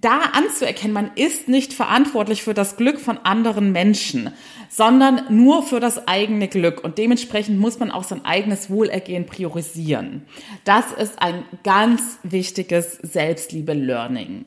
da 0.00 0.20
anzuerkennen, 0.32 0.94
man 0.94 1.10
ist 1.14 1.48
nicht 1.48 1.72
verantwortlich 1.72 2.42
für 2.42 2.54
das 2.54 2.76
Glück 2.76 2.98
von 2.98 3.18
anderen 3.18 3.72
Menschen, 3.72 4.32
sondern 4.68 5.24
nur 5.28 5.62
für 5.62 5.80
das 5.80 6.08
eigene 6.08 6.48
Glück. 6.48 6.82
Und 6.82 6.96
dementsprechend 6.96 7.58
muss 7.58 7.78
man 7.78 7.90
auch 7.90 8.04
sein 8.04 8.24
eigenes 8.24 8.70
Wohlergehen 8.70 9.26
priorisieren. 9.26 10.26
Das 10.64 10.92
ist 10.92 11.20
ein 11.20 11.44
ganz 11.64 12.18
wichtiges 12.22 12.94
Selbstliebe-Learning. 13.02 14.46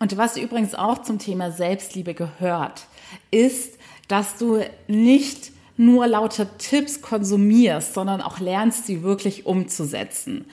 Und 0.00 0.16
was 0.16 0.36
übrigens 0.36 0.74
auch 0.74 1.02
zum 1.02 1.18
Thema 1.18 1.50
Selbstliebe 1.50 2.14
gehört, 2.14 2.86
ist, 3.30 3.78
dass 4.06 4.36
du 4.36 4.60
nicht 4.86 5.52
nur 5.76 6.06
lauter 6.06 6.58
Tipps 6.58 7.00
konsumierst, 7.00 7.94
sondern 7.94 8.20
auch 8.20 8.40
lernst, 8.40 8.86
sie 8.86 9.02
wirklich 9.02 9.46
umzusetzen. 9.46 10.46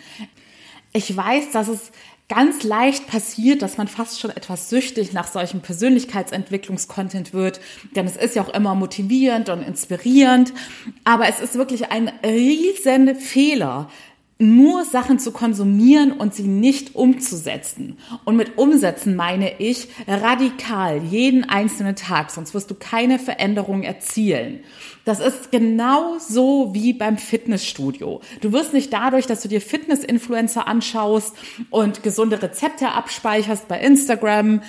Ich 0.94 1.16
weiß, 1.16 1.52
dass 1.52 1.68
es 1.68 1.92
ganz 2.28 2.64
leicht 2.64 3.08
passiert, 3.08 3.62
dass 3.62 3.78
man 3.78 3.88
fast 3.88 4.20
schon 4.20 4.32
etwas 4.32 4.70
süchtig 4.70 5.14
nach 5.14 5.28
solchem 5.28 5.62
Persönlichkeitsentwicklungskontent 5.62 7.34
wird, 7.34 7.60
denn 7.96 8.08
es 8.08 8.18
ist 8.18 8.36
ja 8.36 8.42
auch 8.42 8.54
immer 8.54 8.74
motivierend 8.74 9.50
und 9.50 9.62
inspirierend, 9.62 10.54
aber 11.04 11.28
es 11.30 11.40
ist 11.40 11.56
wirklich 11.56 11.92
ein 11.92 12.12
riesen 12.24 13.16
Fehler, 13.16 13.90
nur 14.38 14.84
Sachen 14.84 15.18
zu 15.18 15.32
konsumieren 15.32 16.12
und 16.12 16.34
sie 16.36 16.48
nicht 16.48 16.96
umzusetzen. 16.96 17.98
Und 18.26 18.36
mit 18.36 18.58
umsetzen 18.58 19.16
meine 19.16 19.60
ich 19.60 19.88
radikal 20.08 21.02
jeden 21.04 21.46
einzelnen 21.46 21.96
Tag, 21.96 22.32
sonst 22.32 22.54
wirst 22.54 22.70
du 22.70 22.76
keine 22.76 23.18
Veränderung 23.18 23.84
erzielen. 23.84 24.60
Das 25.06 25.20
ist 25.22 25.52
genau 25.52 26.18
so 26.18 26.74
wie 26.74 26.92
beim 26.92 27.18
Fitnessstudio. 27.18 28.22
Du 28.42 28.52
wirst 28.52 28.74
nicht 28.74 28.92
dadurch, 28.92 29.26
dass 29.26 29.42
du 29.42 29.48
dir 29.48 29.62
Fitness-Influencer 29.62 30.68
anschaust 30.68 31.36
und 31.70 32.04
gesunde 32.04 32.42
Rezepte 32.42 32.90
abspeicherst 32.90 33.68
bei 33.68 33.80
Instagram, 33.80 34.62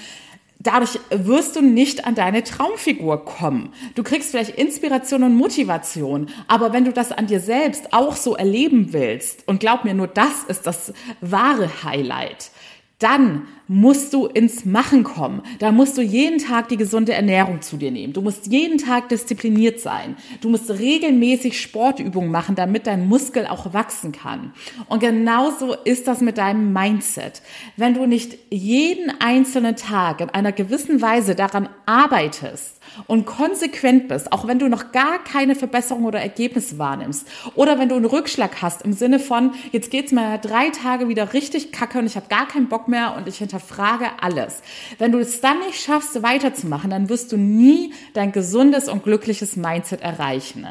dadurch 0.67 0.99
wirst 1.11 1.57
du 1.57 1.63
nicht 1.63 2.05
an 2.07 2.15
deine 2.15 2.43
Traumfigur 2.43 3.25
kommen. 3.25 3.73
Du 3.95 4.03
kriegst 4.03 4.31
vielleicht 4.31 4.57
Inspiration 4.57 5.23
und 5.23 5.37
Motivation, 5.37 6.29
aber 6.49 6.73
wenn 6.73 6.85
du 6.85 6.93
das 6.93 7.13
an 7.13 7.27
dir 7.27 7.41
selbst 7.41 7.93
auch 7.93 8.17
so 8.17 8.37
erleben 8.37 8.93
willst, 8.93 9.47
und 9.47 9.61
glaub 9.61 9.85
mir, 9.85 9.95
nur 9.95 10.09
das 10.09 10.45
ist 10.49 10.67
das 10.67 10.93
wahre 11.21 11.85
Highlight, 11.85 12.51
dann 12.99 13.47
musst 13.69 14.13
du 14.13 14.27
ins 14.27 14.65
Machen 14.65 15.05
kommen. 15.05 15.43
Da 15.59 15.73
musst 15.73 15.99
du 15.99 16.03
jeden 16.03 16.39
Tag 16.39 16.69
die 16.69 16.77
gesunde 16.77 17.13
Ernährung 17.13 17.63
zu 17.63 17.77
dir 17.77 17.91
nehmen. 17.91 18.13
Du 18.13 18.23
musst 18.23 18.47
jeden 18.47 18.79
Tag 18.79 19.09
diszipliniert 19.09 19.81
sein. 19.81 20.17
Du 20.41 20.49
musst 20.49 20.71
regelmäßig 20.71 21.61
Sportübungen 21.61 22.31
machen, 22.31 22.55
damit 22.55 22.87
dein 22.87 23.09
Muskel 23.09 23.47
auch 23.47 23.73
wachsen 23.73 24.13
kann. 24.13 24.53
Und 24.89 25.01
genauso 25.01 25.75
ist 25.75 26.07
das 26.07 26.21
mit 26.21 26.39
deinem 26.39 26.73
Mindset. 26.73 27.43
Wenn 27.77 27.95
du 27.95 28.07
nicht 28.07 28.37
jeden 28.51 29.13
einzelnen 29.21 29.77
Tag 29.77 30.21
in 30.21 30.31
einer 30.31 30.53
gewissen 30.53 31.03
Weise 31.03 31.35
daran 31.35 31.69
arbeitest, 31.87 32.77
und 33.07 33.27
konsequent 33.27 34.09
bist, 34.09 34.33
auch 34.33 34.47
wenn 34.47 34.59
du 34.59 34.69
noch 34.69 34.93
gar 34.93 35.23
keine 35.23 35.55
Verbesserung 35.55 36.05
oder 36.05 36.21
Ergebnisse 36.21 36.79
wahrnimmst 36.79 37.27
oder 37.55 37.79
wenn 37.79 37.89
du 37.89 37.97
einen 37.97 38.05
Rückschlag 38.05 38.63
hast 38.63 38.83
im 38.83 38.93
Sinne 38.93 39.19
von, 39.19 39.53
jetzt 39.73 39.91
geht's 39.91 40.13
mir 40.13 40.39
drei 40.39 40.71
Tage 40.71 41.09
wieder 41.09 41.33
richtig 41.33 41.73
kacke 41.73 41.99
und 41.99 42.07
ich 42.07 42.17
habe 42.17 42.29
gar 42.29 42.49
keinen 42.49 42.69
Bock 42.69 42.89
mehr 42.89 43.15
und 43.17 43.29
ich 43.29 43.41
hinterfrage 43.57 44.07
alles. 44.21 44.63
Wenn 44.99 45.13
du 45.13 45.19
es 45.19 45.41
dann 45.41 45.59
nicht 45.61 45.81
schaffst, 45.81 46.23
weiterzumachen, 46.23 46.91
dann 46.91 47.09
wirst 47.09 47.33
du 47.33 47.37
nie 47.37 47.93
dein 48.15 48.33
gesundes 48.33 48.89
und 48.89 49.05
glückliches 49.05 49.57
Mindset 49.57 50.03
erreichen. 50.03 50.67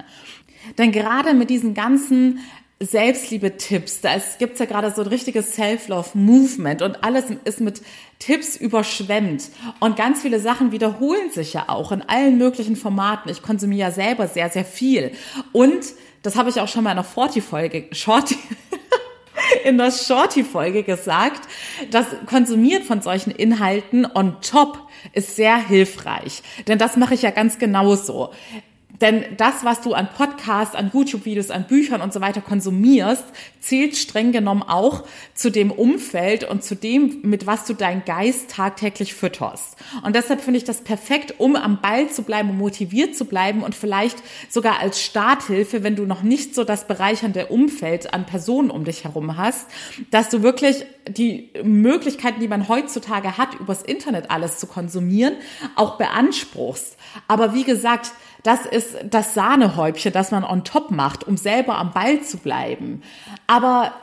Denn 0.77 0.92
gerade 0.92 1.34
mit 1.34 1.50
diesen 1.50 1.74
ganzen 1.74 2.39
Selbstliebe-Tipps. 2.80 4.01
Da 4.01 4.18
gibt 4.38 4.54
es 4.54 4.60
ja 4.60 4.65
gerade 4.65 4.92
so 4.92 5.01
ein 5.01 5.08
richtiges 5.08 5.56
Self-Love-Movement 5.56 6.82
und 6.82 7.04
alles 7.06 7.25
ist 7.46 7.62
mit 7.62 7.82
Tipps 8.20 8.58
überschwemmt. 8.58 9.50
Und 9.80 9.96
ganz 9.96 10.22
viele 10.22 10.42
Sachen 10.42 10.74
wiederholen 10.74 11.32
sich 11.32 11.54
ja 11.54 11.65
auch 11.68 11.94
in 11.94 12.01
allen 12.01 12.38
möglichen 12.38 12.75
Formaten. 12.75 13.32
Ich 13.32 13.42
konsumiere 13.42 13.80
ja 13.88 13.92
selber 13.92 14.27
sehr, 14.27 14.50
sehr 14.50 14.65
viel. 14.65 15.12
Und 15.54 15.86
das 16.22 16.36
habe 16.36 16.50
ich 16.50 16.60
auch 16.60 16.68
schon 16.68 16.84
mal 16.84 16.92
in 16.92 16.98
einer 16.98 17.06
Forty-Folge, 17.06 17.88
Shorty, 17.92 18.38
in 19.64 19.78
der 19.78 19.92
Shorty-Folge 19.92 20.84
gesagt, 20.84 21.42
das 21.92 22.06
Konsumieren 22.25 22.84
von 22.84 23.02
solchen 23.02 23.32
Inhalten 23.32 24.06
on 24.06 24.38
top 24.42 24.80
ist 25.14 25.36
sehr 25.36 25.58
hilfreich. 25.58 26.44
Denn 26.68 26.78
das 26.78 26.98
mache 26.98 27.14
ich 27.14 27.22
ja 27.22 27.32
ganz 27.32 27.60
genauso. 27.60 28.32
Denn 29.02 29.25
das, 29.38 29.64
was 29.64 29.82
du 29.82 29.94
an 29.94 30.10
Podcasts, 30.16 30.75
an 30.75 30.92
YouTube-Videos, 30.94 31.52
an 31.52 31.68
Büchern 31.68 32.02
und 32.02 32.14
so 32.14 32.22
weiter 32.22 32.42
konsumierst, 32.42 33.24
zählt 33.60 33.96
streng 33.96 34.32
genommen 34.32 34.64
auch 34.64 35.04
zu 35.34 35.50
dem 35.50 35.72
Umfeld 35.72 36.44
und 36.44 36.64
zu 36.64 36.75
dem, 36.75 37.20
mit 37.24 37.48
was 37.48 37.66
du 37.66 37.74
deinen 37.74 38.06
Geist 38.06 38.52
tagtäglich 38.52 39.14
fütterst. 39.14 39.75
Und 40.04 40.16
deshalb 40.16 40.42
finde 40.42 40.60
ich 40.60 40.64
das 40.64 40.82
perfekt, 40.82 41.36
um 41.40 41.56
am 41.56 41.82
Ball 41.82 42.10
zu 42.10 42.24
bleiben, 42.24 42.52
um 42.52 42.58
motiviert 42.58 43.16
zu 43.16 43.25
bleiben 43.25 43.64
und 43.64 43.75
vielleicht 43.75 44.18
sogar 44.50 44.80
als 44.80 45.02
Starthilfe, 45.02 45.84
wenn 45.84 45.96
du 45.96 46.06
noch 46.06 46.22
nicht 46.22 46.56
so 46.56 46.64
das 46.64 46.88
bereichernde 46.88 47.48
Umfeld 47.48 48.14
an 48.14 48.25
Personen 48.25 48.70
um 48.70 48.86
dich 48.86 49.04
herum 49.04 49.38
hast, 49.38 49.68
dass 50.12 50.30
du 50.30 50.44
wirklich 50.44 50.86
die 51.08 51.52
Möglichkeiten, 51.64 52.40
die 52.40 52.48
man 52.48 52.68
heutzutage 52.68 53.38
hat, 53.38 53.56
übers 53.56 53.82
Internet 53.82 54.32
alles 54.32 54.58
zu 54.58 54.68
konsumieren, 54.68 55.36
auch 55.75 55.98
beanspruchst. 55.98 56.98
Aber 57.28 57.54
wie 57.54 57.64
gesagt, 57.64 58.12
das 58.46 58.66
ist 58.68 58.96
das 59.10 59.34
Sahnehäubchen, 59.34 60.14
das 60.14 60.30
man 60.30 60.44
on 60.44 60.64
top 60.64 60.92
macht, 60.92 61.24
um 61.28 61.36
selber 61.36 61.80
am 61.80 61.92
Ball 61.92 62.22
zu 62.22 62.38
bleiben. 62.38 63.02
Aber 63.48 63.96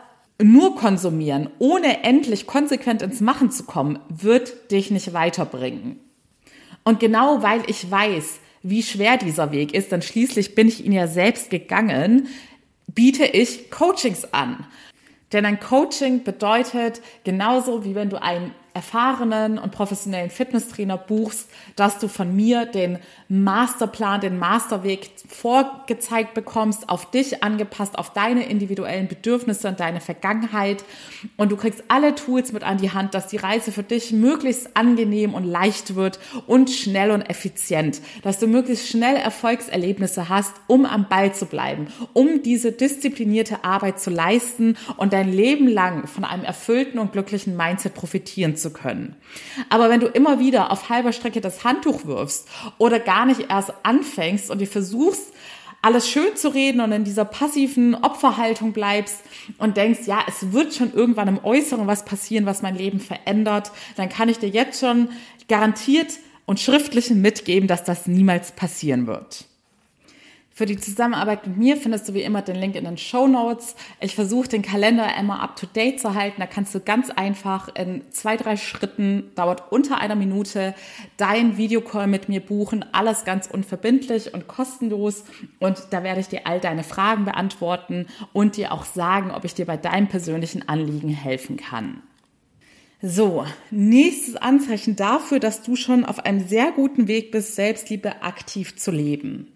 nur 0.43 0.75
konsumieren, 0.75 1.49
ohne 1.61 2.03
endlich 2.03 2.49
konsequent 2.49 3.03
ins 3.03 3.21
Machen 3.21 3.53
zu 3.53 3.63
kommen, 3.63 4.01
wird 4.09 4.73
dich 4.73 4.91
nicht 4.91 5.13
weiterbringen. 5.13 6.01
Und 6.83 6.99
genau 6.99 7.45
weil 7.45 7.63
ich 7.69 7.89
weiß, 7.89 8.41
wie 8.65 8.83
schwer 8.83 9.17
dieser 9.17 9.53
Weg 9.53 9.75
ist, 9.75 9.93
denn 9.93 10.03
schließlich 10.03 10.57
bin 10.57 10.67
ich 10.67 10.85
ihn 10.85 10.93
ja 10.93 11.07
selbst 11.07 11.49
gegangen, 11.49 12.27
biete 12.89 13.25
ich 13.25 13.71
Coachings 13.71 14.33
an. 14.35 14.67
Denn 15.33 15.47
ein 15.47 15.61
Coaching 15.61 16.25
bedeutet 16.25 17.01
genauso 17.23 17.85
wie 17.85 17.95
wenn 17.95 18.11
du 18.11 18.21
einen 18.21 18.53
erfahrenen 18.75 19.59
und 19.59 19.71
professionellen 19.71 20.31
Fitnesstrainer 20.31 20.97
buchst, 20.97 21.51
dass 21.77 21.99
du 21.99 22.09
von 22.09 22.35
mir 22.35 22.65
den 22.65 22.99
Masterplan, 23.29 24.21
den 24.21 24.39
Masterweg 24.39 25.11
vorgezeigt 25.29 26.35
bekommst, 26.35 26.89
auf 26.89 27.11
dich 27.11 27.43
angepasst, 27.43 27.99
auf 27.99 28.13
deine 28.13 28.47
individuellen 28.47 29.09
Bedürfnisse 29.09 29.69
und 29.69 29.81
deine 29.81 30.01
Vergangenheit. 30.01 30.85
Und 31.37 31.53
du 31.53 31.57
kriegst 31.57 31.85
alle 31.89 32.15
Tools 32.15 32.53
mit 32.53 32.63
an 32.63 32.79
die 32.79 32.93
Hand, 32.93 33.15
dass 33.15 33.29
die 33.29 33.37
Reise 33.37 33.73
für 33.73 33.83
dich 33.83 34.13
möglichst 34.13 34.77
angenehm 34.77 35.35
und 35.35 35.45
leicht 35.45 35.95
wird 35.95 36.19
und 36.47 36.71
schnell 36.71 37.11
und 37.11 37.23
effizient. 37.23 38.01
Dass 38.23 38.39
du 38.39 38.47
möglichst 38.47 38.89
schnell 38.89 39.17
Erfolgserlebnisse 39.17 40.29
hast, 40.29 40.53
um 40.67 40.87
am 40.87 41.09
Ball 41.09 41.35
zu 41.35 41.47
bleiben, 41.47 41.89
um 42.15 42.43
diese 42.43 42.73
disziplinierte 42.73 43.65
Arbeit 43.65 44.01
zu 44.01 44.11
leisten 44.11 44.77
und 44.97 45.13
dein 45.13 45.31
Leben 45.31 45.69
lang 45.69 46.07
von 46.07 46.25
einem 46.25 46.45
erfüllten 46.45 46.99
und 46.99 47.13
glücklichen 47.13 47.57
Mindset 47.57 47.95
profitieren 47.95 48.57
zu 48.63 48.73
können. 48.73 49.17
Aber 49.69 49.91
wenn 49.91 50.01
du 50.01 50.07
immer 50.07 50.39
wieder 50.39 50.71
auf 50.71 50.89
halber 50.89 51.13
Strecke 51.13 51.41
das 51.41 51.65
Handtuch 51.65 52.07
wirfst 52.07 52.49
oder 52.79 52.99
gar 52.99 53.27
nicht 53.27 53.51
erst 53.51 53.73
anfängst 53.83 54.51
und 54.51 54.61
dir 54.61 54.67
versuchst, 54.67 55.33
alles 55.83 56.09
schön 56.09 56.37
zu 56.37 56.55
reden 56.55 56.81
und 56.81 56.93
in 56.93 57.03
dieser 57.03 57.25
passiven 57.25 57.97
Opferhaltung 57.97 58.73
bleibst 58.73 59.19
und 59.59 59.77
denkst, 59.77 60.07
ja, 60.07 60.21
es 60.29 60.53
wird 60.53 60.73
schon 60.75 60.95
irgendwann 60.95 61.27
im 61.27 61.45
Äußeren 61.45 61.89
was 61.89 62.05
passieren, 62.05 62.47
was 62.47 62.63
mein 62.63 62.77
Leben 62.77 63.01
verändert, 63.01 63.73
dann 63.97 64.09
kann 64.09 64.29
ich 64.29 64.39
dir 64.39 64.49
jetzt 64.49 64.81
schon 64.81 65.09
garantiert 65.49 66.13
und 66.47 66.61
schriftlich 66.61 67.11
mitgeben, 67.11 67.67
dass 67.67 67.83
das 67.83 68.07
niemals 68.07 68.53
passieren 68.53 69.09
wird. 69.09 69.47
Für 70.55 70.67
die 70.67 70.77
Zusammenarbeit 70.77 71.47
mit 71.47 71.57
mir 71.57 71.77
findest 71.79 72.09
du 72.09 72.15
wie 72.15 72.23
immer 72.23 72.43
den 72.43 72.57
Link 72.57 72.77
in 72.77 72.85
den 72.85 72.99
Show 72.99 73.27
Notes. 73.27 73.75
Ich 74.01 74.15
versuche 74.15 74.49
den 74.49 74.61
Kalender 74.61 75.09
immer 75.19 75.41
up 75.41 75.57
to 75.57 75.67
date 75.67 75.99
zu 75.99 76.15
halten. 76.15 76.41
Da 76.41 76.47
kannst 76.47 76.75
du 76.75 76.81
ganz 76.81 77.09
einfach 77.09 77.75
in 77.75 78.03
zwei, 78.11 78.37
drei 78.37 78.59
Schritten, 78.59 79.31
dauert 79.35 79.73
unter 79.73 79.99
einer 79.99 80.15
Minute, 80.15 80.75
dein 81.17 81.57
Videocall 81.57 82.07
mit 82.07 82.29
mir 82.29 82.41
buchen. 82.41 82.85
Alles 82.93 83.25
ganz 83.25 83.47
unverbindlich 83.47 84.35
und 84.35 84.47
kostenlos. 84.47 85.25
Und 85.59 85.79
da 85.91 86.03
werde 86.03 86.21
ich 86.21 86.29
dir 86.29 86.47
all 86.47 86.61
deine 86.61 86.85
Fragen 86.85 87.25
beantworten 87.25 88.07
und 88.35 88.59
dir 88.59 88.73
auch 88.73 88.85
sagen, 88.85 89.31
ob 89.31 89.47
ich 89.47 89.55
dir 89.55 89.65
bei 89.65 89.79
deinem 89.79 90.09
persönlichen 90.09 90.69
Anliegen 90.69 91.09
helfen 91.09 91.57
kann. 91.57 92.03
So, 93.01 93.47
nächstes 93.71 94.37
Anzeichen 94.37 94.97
dafür, 94.97 95.41
dass 95.41 95.63
du 95.63 95.77
schon 95.77 96.05
auf 96.05 96.25
einem 96.25 96.47
sehr 96.47 96.73
guten 96.73 97.09
Weg 97.09 97.33
bist, 97.33 97.57
Selbstliebe 97.57 98.23
aktiv 98.23 98.77
zu 98.77 98.91
leben. 98.91 99.52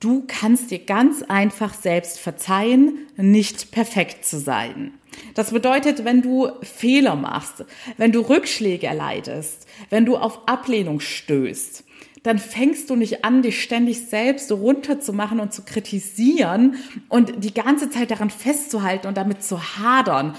Du 0.00 0.24
kannst 0.28 0.70
dir 0.70 0.78
ganz 0.78 1.22
einfach 1.24 1.74
selbst 1.74 2.20
verzeihen, 2.20 3.06
nicht 3.16 3.72
perfekt 3.72 4.24
zu 4.24 4.38
sein. 4.38 4.92
Das 5.34 5.50
bedeutet, 5.50 6.04
wenn 6.04 6.22
du 6.22 6.48
Fehler 6.62 7.16
machst, 7.16 7.64
wenn 7.96 8.12
du 8.12 8.20
Rückschläge 8.20 8.86
erleidest, 8.86 9.66
wenn 9.90 10.04
du 10.04 10.16
auf 10.16 10.46
Ablehnung 10.46 11.00
stößt, 11.00 11.82
dann 12.22 12.38
fängst 12.38 12.90
du 12.90 12.96
nicht 12.96 13.24
an, 13.24 13.42
dich 13.42 13.62
ständig 13.62 14.06
selbst 14.06 14.52
runterzumachen 14.52 15.40
und 15.40 15.52
zu 15.52 15.62
kritisieren 15.62 16.76
und 17.08 17.44
die 17.44 17.54
ganze 17.54 17.90
Zeit 17.90 18.10
daran 18.10 18.30
festzuhalten 18.30 19.06
und 19.06 19.16
damit 19.16 19.42
zu 19.42 19.78
hadern 19.78 20.36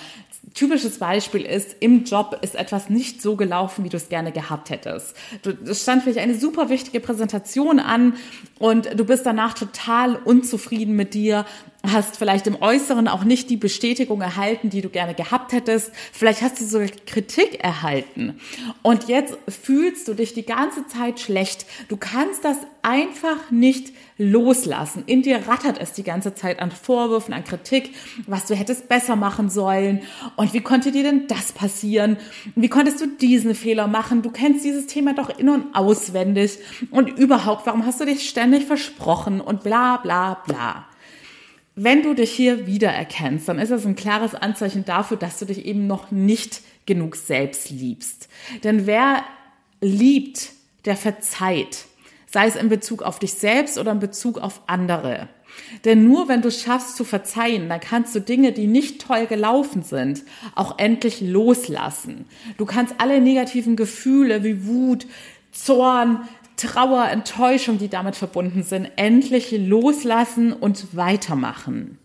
typisches 0.60 1.00
Beispiel 1.00 1.44
ist, 1.44 1.78
im 1.80 2.04
Job 2.04 2.38
ist 2.42 2.56
etwas 2.56 2.90
nicht 2.90 3.22
so 3.22 3.38
gelaufen, 3.38 3.86
wie 3.86 3.90
du 3.90 3.96
es 3.96 4.10
gerne 4.10 4.34
gehabt 4.34 4.70
hättest. 4.70 5.16
Es 5.66 5.84
stand 5.84 6.04
vielleicht 6.04 6.20
eine 6.20 6.38
super 6.38 6.68
wichtige 6.68 7.00
Präsentation 7.00 7.80
an 7.80 8.16
und 8.60 9.00
du 9.00 9.06
bist 9.06 9.26
danach 9.26 9.54
total 9.54 10.18
unzufrieden 10.18 10.98
mit 10.98 11.14
dir, 11.14 11.46
hast 11.86 12.18
vielleicht 12.18 12.46
im 12.48 12.62
Äußeren 12.62 13.08
auch 13.08 13.24
nicht 13.24 13.50
die 13.50 13.58
Bestätigung 13.58 14.22
erhalten, 14.22 14.70
die 14.70 14.82
du 14.82 14.90
gerne 14.90 15.14
gehabt 15.14 15.54
hättest. 15.54 15.92
Vielleicht 16.12 16.42
hast 16.42 16.60
du 16.60 16.66
sogar 16.66 16.90
Kritik 17.06 17.64
erhalten. 17.64 18.40
Und 18.82 19.08
jetzt 19.08 19.38
fühlst 19.48 20.08
du 20.08 20.14
dich 20.14 20.34
die 20.34 20.46
ganze 20.46 20.88
Zeit 20.88 21.22
schlecht. 21.22 21.66
Du 21.88 21.96
kannst 21.96 22.44
das 22.44 22.58
einfach 22.82 23.50
nicht 23.50 23.94
loslassen. 24.18 25.04
In 25.06 25.22
dir 25.22 25.48
rattert 25.48 25.80
es 25.80 25.94
die 25.94 26.04
ganze 26.04 26.36
Zeit 26.36 26.60
an 26.60 26.72
Vorwürfen, 26.72 27.34
an 27.34 27.46
Kritik, 27.46 27.96
was 28.28 28.46
du 28.46 28.56
hättest 28.56 28.90
besser 28.90 29.16
machen 29.16 29.50
sollen. 29.50 30.02
Und 30.36 30.54
wie 30.54 30.62
konnte 30.62 30.92
dir 30.92 31.04
denn 31.04 31.28
das 31.28 31.54
passieren? 31.54 32.18
Wie 32.56 32.68
konntest 32.68 33.00
du 33.00 33.08
diesen 33.08 33.56
Fehler 33.56 33.88
machen? 33.88 34.22
Du 34.22 34.32
kennst 34.32 34.66
dieses 34.66 34.88
Thema 34.88 35.14
doch 35.14 35.38
in- 35.40 35.48
und 35.48 35.74
auswendig. 35.74 36.60
Und 36.92 37.18
überhaupt, 37.18 37.66
warum 37.66 37.86
hast 37.86 38.02
du 38.02 38.06
dich 38.06 38.28
ständig 38.28 38.66
versprochen? 38.66 39.40
Und 39.40 39.64
bla 39.64 39.96
bla 39.96 40.42
bla. 40.46 40.89
Wenn 41.82 42.04
du 42.04 42.14
dich 42.14 42.32
hier 42.32 42.68
wiedererkennst, 42.68 43.48
dann 43.48 43.58
ist 43.58 43.72
das 43.72 43.86
ein 43.86 43.96
klares 43.96 44.36
Anzeichen 44.36 44.84
dafür, 44.84 45.16
dass 45.16 45.40
du 45.40 45.46
dich 45.46 45.64
eben 45.64 45.88
noch 45.88 46.12
nicht 46.12 46.60
genug 46.86 47.16
selbst 47.16 47.70
liebst. 47.70 48.28
Denn 48.66 48.86
wer 48.86 49.24
liebt, 49.80 50.52
der 50.84 50.98
verzeiht. 50.98 51.86
Sei 52.30 52.48
es 52.48 52.58
in 52.58 52.68
Bezug 52.68 53.02
auf 53.02 53.20
dich 53.20 53.34
selbst 53.34 53.78
oder 53.78 53.94
in 53.94 54.02
Bezug 54.02 54.40
auf 54.40 54.60
andere. 54.68 55.30
Denn 55.86 56.04
nur 56.04 56.28
wenn 56.28 56.42
du 56.42 56.52
schaffst 56.52 56.98
zu 56.98 57.06
verzeihen, 57.06 57.70
dann 57.70 57.80
kannst 57.80 58.14
du 58.14 58.20
Dinge, 58.20 58.52
die 58.52 58.68
nicht 58.68 59.02
toll 59.02 59.26
gelaufen 59.26 59.82
sind, 59.82 60.24
auch 60.56 60.80
endlich 60.80 61.22
loslassen. 61.22 62.26
Du 62.58 62.66
kannst 62.66 62.96
alle 62.98 63.22
negativen 63.22 63.78
Gefühle 63.78 64.44
wie 64.44 64.68
Wut, 64.68 65.08
Zorn, 65.54 66.28
Trauer, 66.60 67.08
Enttäuschung, 67.08 67.78
die 67.78 67.88
damit 67.88 68.16
verbunden 68.16 68.64
sind, 68.64 68.90
endlich 68.98 69.52
loslassen 69.52 70.52
und 70.52 70.96
weitermachen. 70.96 71.98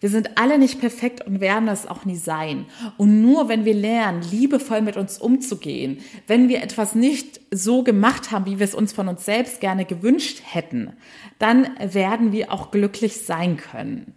Wir 0.00 0.10
sind 0.10 0.36
alle 0.38 0.58
nicht 0.58 0.80
perfekt 0.80 1.26
und 1.26 1.40
werden 1.40 1.68
es 1.68 1.86
auch 1.86 2.04
nie 2.04 2.16
sein. 2.16 2.66
Und 2.98 3.22
nur 3.22 3.48
wenn 3.48 3.64
wir 3.64 3.74
lernen, 3.74 4.22
liebevoll 4.30 4.82
mit 4.82 4.96
uns 4.96 5.18
umzugehen, 5.18 5.98
wenn 6.26 6.48
wir 6.48 6.62
etwas 6.62 6.94
nicht 6.94 7.40
so 7.50 7.82
gemacht 7.82 8.30
haben, 8.30 8.46
wie 8.46 8.58
wir 8.58 8.64
es 8.64 8.74
uns 8.74 8.92
von 8.92 9.08
uns 9.08 9.24
selbst 9.24 9.60
gerne 9.60 9.84
gewünscht 9.84 10.42
hätten, 10.44 10.92
dann 11.38 11.68
werden 11.78 12.32
wir 12.32 12.52
auch 12.52 12.70
glücklich 12.70 13.22
sein 13.22 13.56
können. 13.56 14.14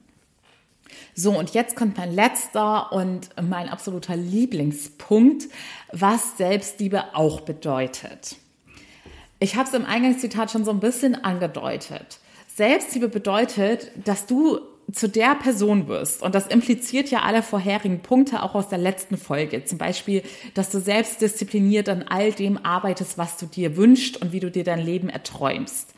So, 1.13 1.37
und 1.37 1.51
jetzt 1.51 1.75
kommt 1.75 1.97
mein 1.97 2.13
letzter 2.13 2.91
und 2.91 3.29
mein 3.41 3.69
absoluter 3.69 4.15
Lieblingspunkt, 4.15 5.45
was 5.91 6.37
Selbstliebe 6.37 7.15
auch 7.15 7.41
bedeutet. 7.41 8.37
Ich 9.39 9.55
habe 9.55 9.67
es 9.67 9.73
im 9.73 9.85
Eingangszitat 9.85 10.51
schon 10.51 10.65
so 10.65 10.71
ein 10.71 10.79
bisschen 10.79 11.15
angedeutet. 11.23 12.19
Selbstliebe 12.55 13.07
bedeutet, 13.07 13.91
dass 14.03 14.25
du 14.25 14.59
zu 14.91 15.09
der 15.09 15.35
Person 15.35 15.87
wirst. 15.87 16.23
Und 16.23 16.33
das 16.33 16.47
impliziert 16.47 17.11
ja 17.11 17.21
alle 17.21 17.43
vorherigen 17.43 17.99
Punkte 17.99 18.41
auch 18.41 18.55
aus 18.55 18.69
der 18.69 18.77
letzten 18.77 19.17
Folge. 19.17 19.65
Zum 19.65 19.77
Beispiel, 19.77 20.23
dass 20.53 20.69
du 20.69 20.79
selbstdiszipliniert 20.79 21.89
an 21.89 22.03
all 22.03 22.31
dem 22.31 22.57
arbeitest, 22.63 23.17
was 23.17 23.37
du 23.37 23.45
dir 23.45 23.75
wünschst 23.75 24.21
und 24.21 24.31
wie 24.31 24.39
du 24.39 24.49
dir 24.49 24.63
dein 24.63 24.83
Leben 24.83 25.09
erträumst. 25.09 25.93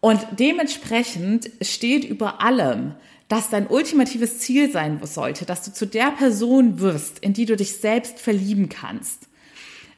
Und 0.00 0.20
dementsprechend 0.38 1.50
steht 1.62 2.04
über 2.04 2.42
allem, 2.42 2.94
dass 3.28 3.48
dein 3.48 3.68
ultimatives 3.68 4.38
Ziel 4.38 4.70
sein 4.70 5.00
sollte, 5.04 5.46
dass 5.46 5.62
du 5.62 5.72
zu 5.72 5.86
der 5.86 6.10
Person 6.10 6.80
wirst, 6.80 7.20
in 7.20 7.32
die 7.32 7.46
du 7.46 7.56
dich 7.56 7.76
selbst 7.76 8.18
verlieben 8.18 8.68
kannst. 8.68 9.28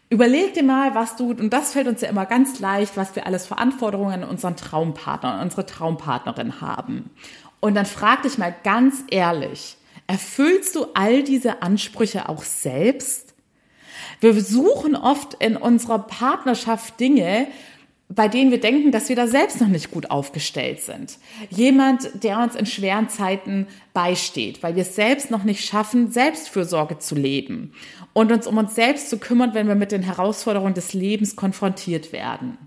Überleg 0.08 0.54
dir 0.54 0.62
mal, 0.62 0.94
was 0.94 1.16
du, 1.16 1.30
und 1.30 1.50
das 1.52 1.72
fällt 1.72 1.88
uns 1.88 2.00
ja 2.00 2.08
immer 2.08 2.26
ganz 2.26 2.60
leicht, 2.60 2.96
was 2.96 3.16
wir 3.16 3.26
alles 3.26 3.46
Verantwortungen 3.46 4.22
an 4.22 4.28
unseren 4.28 4.56
Traumpartner, 4.56 5.40
unsere 5.42 5.66
Traumpartnerin 5.66 6.60
haben. 6.60 7.10
Und 7.58 7.75
dann 7.75 7.86
frag 7.86 8.22
dich 8.22 8.38
mal 8.38 8.54
ganz 8.62 9.02
ehrlich, 9.10 9.76
erfüllst 10.06 10.76
du 10.76 10.86
all 10.94 11.25
diese 11.25 11.62
Ansprüche 11.62 12.28
auch 12.28 12.44
selbst? 12.44 13.34
Wir 14.20 14.40
suchen 14.40 14.94
oft 14.94 15.34
in 15.34 15.56
unserer 15.56 15.98
Partnerschaft 15.98 17.00
Dinge, 17.00 17.48
bei 18.08 18.28
denen 18.28 18.52
wir 18.52 18.60
denken, 18.60 18.92
dass 18.92 19.08
wir 19.08 19.16
da 19.16 19.26
selbst 19.26 19.60
noch 19.60 19.68
nicht 19.68 19.90
gut 19.90 20.10
aufgestellt 20.10 20.80
sind. 20.80 21.18
Jemand, 21.50 22.22
der 22.22 22.38
uns 22.38 22.54
in 22.54 22.66
schweren 22.66 23.08
Zeiten 23.08 23.66
beisteht, 23.94 24.62
weil 24.62 24.76
wir 24.76 24.82
es 24.82 24.94
selbst 24.94 25.30
noch 25.30 25.42
nicht 25.42 25.64
schaffen, 25.64 26.12
Selbstfürsorge 26.12 26.98
zu 26.98 27.16
leben 27.16 27.72
und 28.12 28.30
uns 28.30 28.46
um 28.46 28.58
uns 28.58 28.75
selbst 28.76 29.10
zu 29.10 29.18
kümmern, 29.18 29.54
wenn 29.54 29.66
wir 29.66 29.75
mit 29.75 29.90
den 29.90 30.02
Herausforderungen 30.02 30.75
des 30.75 30.94
Lebens 30.94 31.34
konfrontiert 31.34 32.12
werden. 32.12 32.58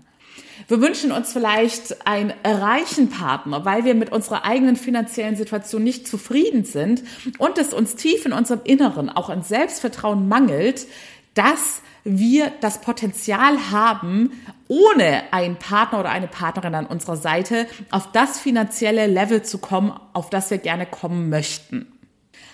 Wir 0.68 0.80
wünschen 0.82 1.10
uns 1.10 1.32
vielleicht 1.32 2.06
einen 2.06 2.32
reichen 2.44 3.08
Partner, 3.08 3.64
weil 3.64 3.84
wir 3.84 3.94
mit 3.94 4.12
unserer 4.12 4.44
eigenen 4.44 4.76
finanziellen 4.76 5.36
Situation 5.36 5.82
nicht 5.82 6.06
zufrieden 6.06 6.64
sind 6.64 7.02
und 7.38 7.56
es 7.56 7.72
uns 7.72 7.96
tief 7.96 8.26
in 8.26 8.32
unserem 8.32 8.60
Inneren 8.64 9.08
auch 9.08 9.30
an 9.30 9.42
Selbstvertrauen 9.42 10.28
mangelt, 10.28 10.86
dass 11.34 11.82
wir 12.04 12.52
das 12.60 12.80
Potenzial 12.80 13.70
haben, 13.70 14.32
ohne 14.68 15.32
einen 15.32 15.56
Partner 15.56 16.00
oder 16.00 16.10
eine 16.10 16.28
Partnerin 16.28 16.74
an 16.74 16.86
unserer 16.86 17.16
Seite 17.16 17.66
auf 17.90 18.12
das 18.12 18.38
finanzielle 18.38 19.06
Level 19.06 19.42
zu 19.42 19.58
kommen, 19.58 19.92
auf 20.12 20.30
das 20.30 20.50
wir 20.50 20.58
gerne 20.58 20.86
kommen 20.86 21.28
möchten. 21.28 21.92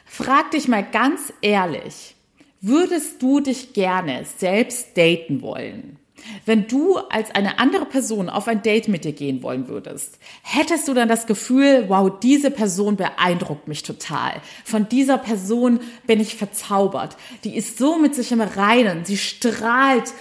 Frag 0.04 0.52
dich 0.52 0.68
mal 0.68 0.84
ganz 0.84 1.32
ehrlich, 1.42 2.14
würdest 2.60 3.22
du 3.22 3.40
dich 3.40 3.72
gerne 3.72 4.24
selbst 4.24 4.96
daten 4.96 5.42
wollen? 5.42 5.98
Wenn 6.44 6.66
du 6.66 6.96
als 6.96 7.30
eine 7.30 7.58
andere 7.58 7.86
Person 7.86 8.28
auf 8.28 8.48
ein 8.48 8.62
Date 8.62 8.88
mit 8.88 9.04
dir 9.04 9.12
gehen 9.12 9.42
wollen 9.42 9.68
würdest, 9.68 10.18
hättest 10.42 10.88
du 10.88 10.94
dann 10.94 11.08
das 11.08 11.26
Gefühl, 11.26 11.84
wow, 11.88 12.10
diese 12.20 12.50
Person 12.50 12.96
beeindruckt 12.96 13.68
mich 13.68 13.82
total. 13.82 14.40
Von 14.64 14.88
dieser 14.88 15.18
Person 15.18 15.80
bin 16.06 16.20
ich 16.20 16.36
verzaubert. 16.36 17.16
Die 17.44 17.56
ist 17.56 17.78
so 17.78 17.98
mit 17.98 18.14
sich 18.14 18.32
im 18.32 18.40
Reinen. 18.40 19.04
Sie 19.04 19.16
strahlt 19.16 20.12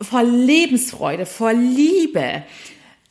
vor 0.00 0.22
Lebensfreude, 0.22 1.26
vor 1.26 1.52
Liebe. 1.52 2.42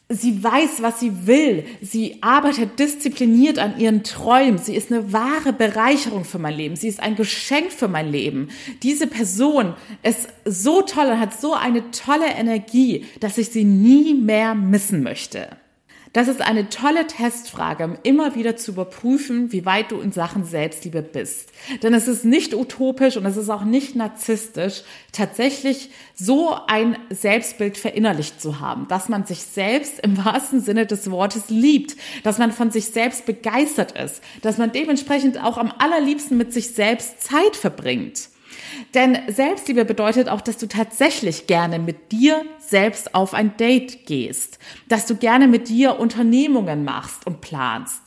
Sie 0.07 0.43
weiß, 0.43 0.83
was 0.83 0.99
sie 0.99 1.25
will. 1.25 1.65
Sie 1.81 2.21
arbeitet 2.21 2.77
diszipliniert 2.77 3.57
an 3.57 3.79
ihren 3.79 4.03
Träumen. 4.03 4.59
Sie 4.59 4.75
ist 4.75 4.91
eine 4.91 5.11
wahre 5.13 5.51
Bereicherung 5.51 6.25
für 6.25 6.37
mein 6.37 6.53
Leben. 6.53 6.75
Sie 6.75 6.87
ist 6.87 6.99
ein 6.99 7.15
Geschenk 7.15 7.71
für 7.71 7.87
mein 7.87 8.11
Leben. 8.11 8.49
Diese 8.83 9.07
Person 9.07 9.73
ist 10.03 10.27
so 10.45 10.83
toll 10.83 11.07
und 11.07 11.19
hat 11.19 11.39
so 11.39 11.55
eine 11.55 11.89
tolle 11.89 12.27
Energie, 12.27 13.05
dass 13.19 13.39
ich 13.39 13.49
sie 13.49 13.63
nie 13.63 14.13
mehr 14.13 14.53
missen 14.53 15.01
möchte. 15.01 15.49
Das 16.15 16.29
ist 16.29 16.41
eine 16.41 16.69
tolle 16.69 17.07
Testfrage, 17.07 17.83
um 17.83 17.97
immer 18.03 18.35
wieder 18.35 18.55
zu 18.55 18.71
überprüfen, 18.71 19.51
wie 19.51 19.65
weit 19.65 19.91
du 19.91 19.99
in 19.99 20.13
Sachen 20.13 20.45
Selbstliebe 20.45 21.01
bist. 21.01 21.49
Denn 21.83 21.93
es 21.93 22.07
ist 22.07 22.23
nicht 22.23 22.53
utopisch 22.53 23.17
und 23.17 23.25
es 23.25 23.35
ist 23.35 23.49
auch 23.49 23.65
nicht 23.65 23.97
narzisstisch, 23.97 24.83
tatsächlich 25.11 25.89
so 26.13 26.55
ein 26.67 26.97
Selbstbild 27.09 27.77
verinnerlicht 27.77 28.39
zu 28.39 28.61
haben, 28.61 28.87
dass 28.87 29.09
man 29.09 29.25
sich 29.25 29.41
selbst 29.41 29.99
im 29.99 30.23
wahrsten 30.23 30.61
Sinne 30.61 30.85
des 30.85 31.11
Wortes 31.11 31.49
liebt, 31.49 31.97
dass 32.23 32.37
man 32.37 32.53
von 32.53 32.71
sich 32.71 32.85
selbst 32.85 33.25
begeistert 33.25 33.91
ist, 33.91 34.23
dass 34.41 34.57
man 34.57 34.71
dementsprechend 34.71 35.43
auch 35.43 35.57
am 35.57 35.73
allerliebsten 35.79 36.37
mit 36.37 36.53
sich 36.53 36.69
selbst 36.69 37.23
Zeit 37.23 37.57
verbringt. 37.57 38.29
Denn 38.93 39.17
Selbstliebe 39.27 39.85
bedeutet 39.85 40.29
auch, 40.29 40.41
dass 40.41 40.57
du 40.57 40.67
tatsächlich 40.67 41.47
gerne 41.47 41.79
mit 41.79 42.11
dir 42.11 42.43
selbst 42.59 43.15
auf 43.15 43.33
ein 43.33 43.57
Date 43.57 44.05
gehst, 44.05 44.59
dass 44.87 45.05
du 45.05 45.15
gerne 45.15 45.47
mit 45.47 45.69
dir 45.69 45.99
Unternehmungen 45.99 46.83
machst 46.83 47.25
und 47.27 47.41
planst. 47.41 48.05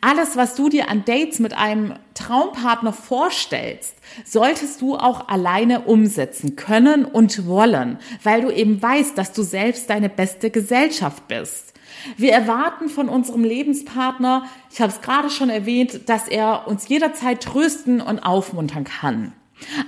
Alles, 0.00 0.36
was 0.36 0.54
du 0.54 0.68
dir 0.68 0.88
an 0.88 1.04
Dates 1.04 1.38
mit 1.38 1.54
einem 1.54 1.94
Traumpartner 2.14 2.92
vorstellst, 2.92 3.96
solltest 4.24 4.80
du 4.80 4.96
auch 4.96 5.28
alleine 5.28 5.82
umsetzen 5.82 6.56
können 6.56 7.04
und 7.04 7.46
wollen, 7.46 7.98
weil 8.22 8.42
du 8.42 8.50
eben 8.50 8.80
weißt, 8.80 9.16
dass 9.16 9.32
du 9.32 9.42
selbst 9.42 9.90
deine 9.90 10.08
beste 10.08 10.50
Gesellschaft 10.50 11.26
bist. 11.26 11.72
Wir 12.16 12.32
erwarten 12.32 12.88
von 12.88 13.08
unserem 13.08 13.44
Lebenspartner, 13.44 14.46
ich 14.70 14.80
habe 14.80 14.92
es 14.92 15.00
gerade 15.00 15.30
schon 15.30 15.50
erwähnt, 15.50 16.08
dass 16.08 16.28
er 16.28 16.66
uns 16.66 16.88
jederzeit 16.88 17.42
trösten 17.42 18.00
und 18.00 18.20
aufmuntern 18.20 18.84
kann. 18.84 19.32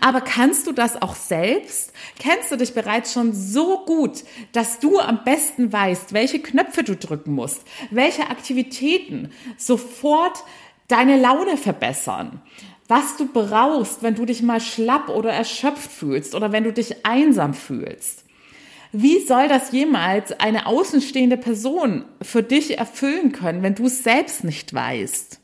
Aber 0.00 0.20
kannst 0.20 0.66
du 0.66 0.72
das 0.72 1.00
auch 1.00 1.14
selbst? 1.14 1.92
Kennst 2.18 2.50
du 2.50 2.56
dich 2.56 2.74
bereits 2.74 3.12
schon 3.12 3.32
so 3.32 3.84
gut, 3.84 4.24
dass 4.52 4.78
du 4.78 4.98
am 4.98 5.24
besten 5.24 5.72
weißt, 5.72 6.12
welche 6.12 6.40
Knöpfe 6.40 6.82
du 6.82 6.96
drücken 6.96 7.32
musst, 7.32 7.62
welche 7.90 8.30
Aktivitäten 8.30 9.30
sofort 9.56 10.44
deine 10.88 11.20
Laune 11.20 11.56
verbessern? 11.56 12.40
Was 12.86 13.16
du 13.16 13.26
brauchst, 13.26 14.02
wenn 14.02 14.14
du 14.14 14.26
dich 14.26 14.42
mal 14.42 14.60
schlapp 14.60 15.08
oder 15.08 15.32
erschöpft 15.32 15.90
fühlst 15.90 16.34
oder 16.34 16.52
wenn 16.52 16.64
du 16.64 16.72
dich 16.72 17.06
einsam 17.06 17.54
fühlst? 17.54 18.24
Wie 18.92 19.18
soll 19.20 19.48
das 19.48 19.72
jemals 19.72 20.38
eine 20.38 20.66
außenstehende 20.66 21.36
Person 21.36 22.04
für 22.22 22.42
dich 22.42 22.78
erfüllen 22.78 23.32
können, 23.32 23.62
wenn 23.62 23.74
du 23.74 23.86
es 23.86 24.04
selbst 24.04 24.44
nicht 24.44 24.72
weißt? 24.72 25.40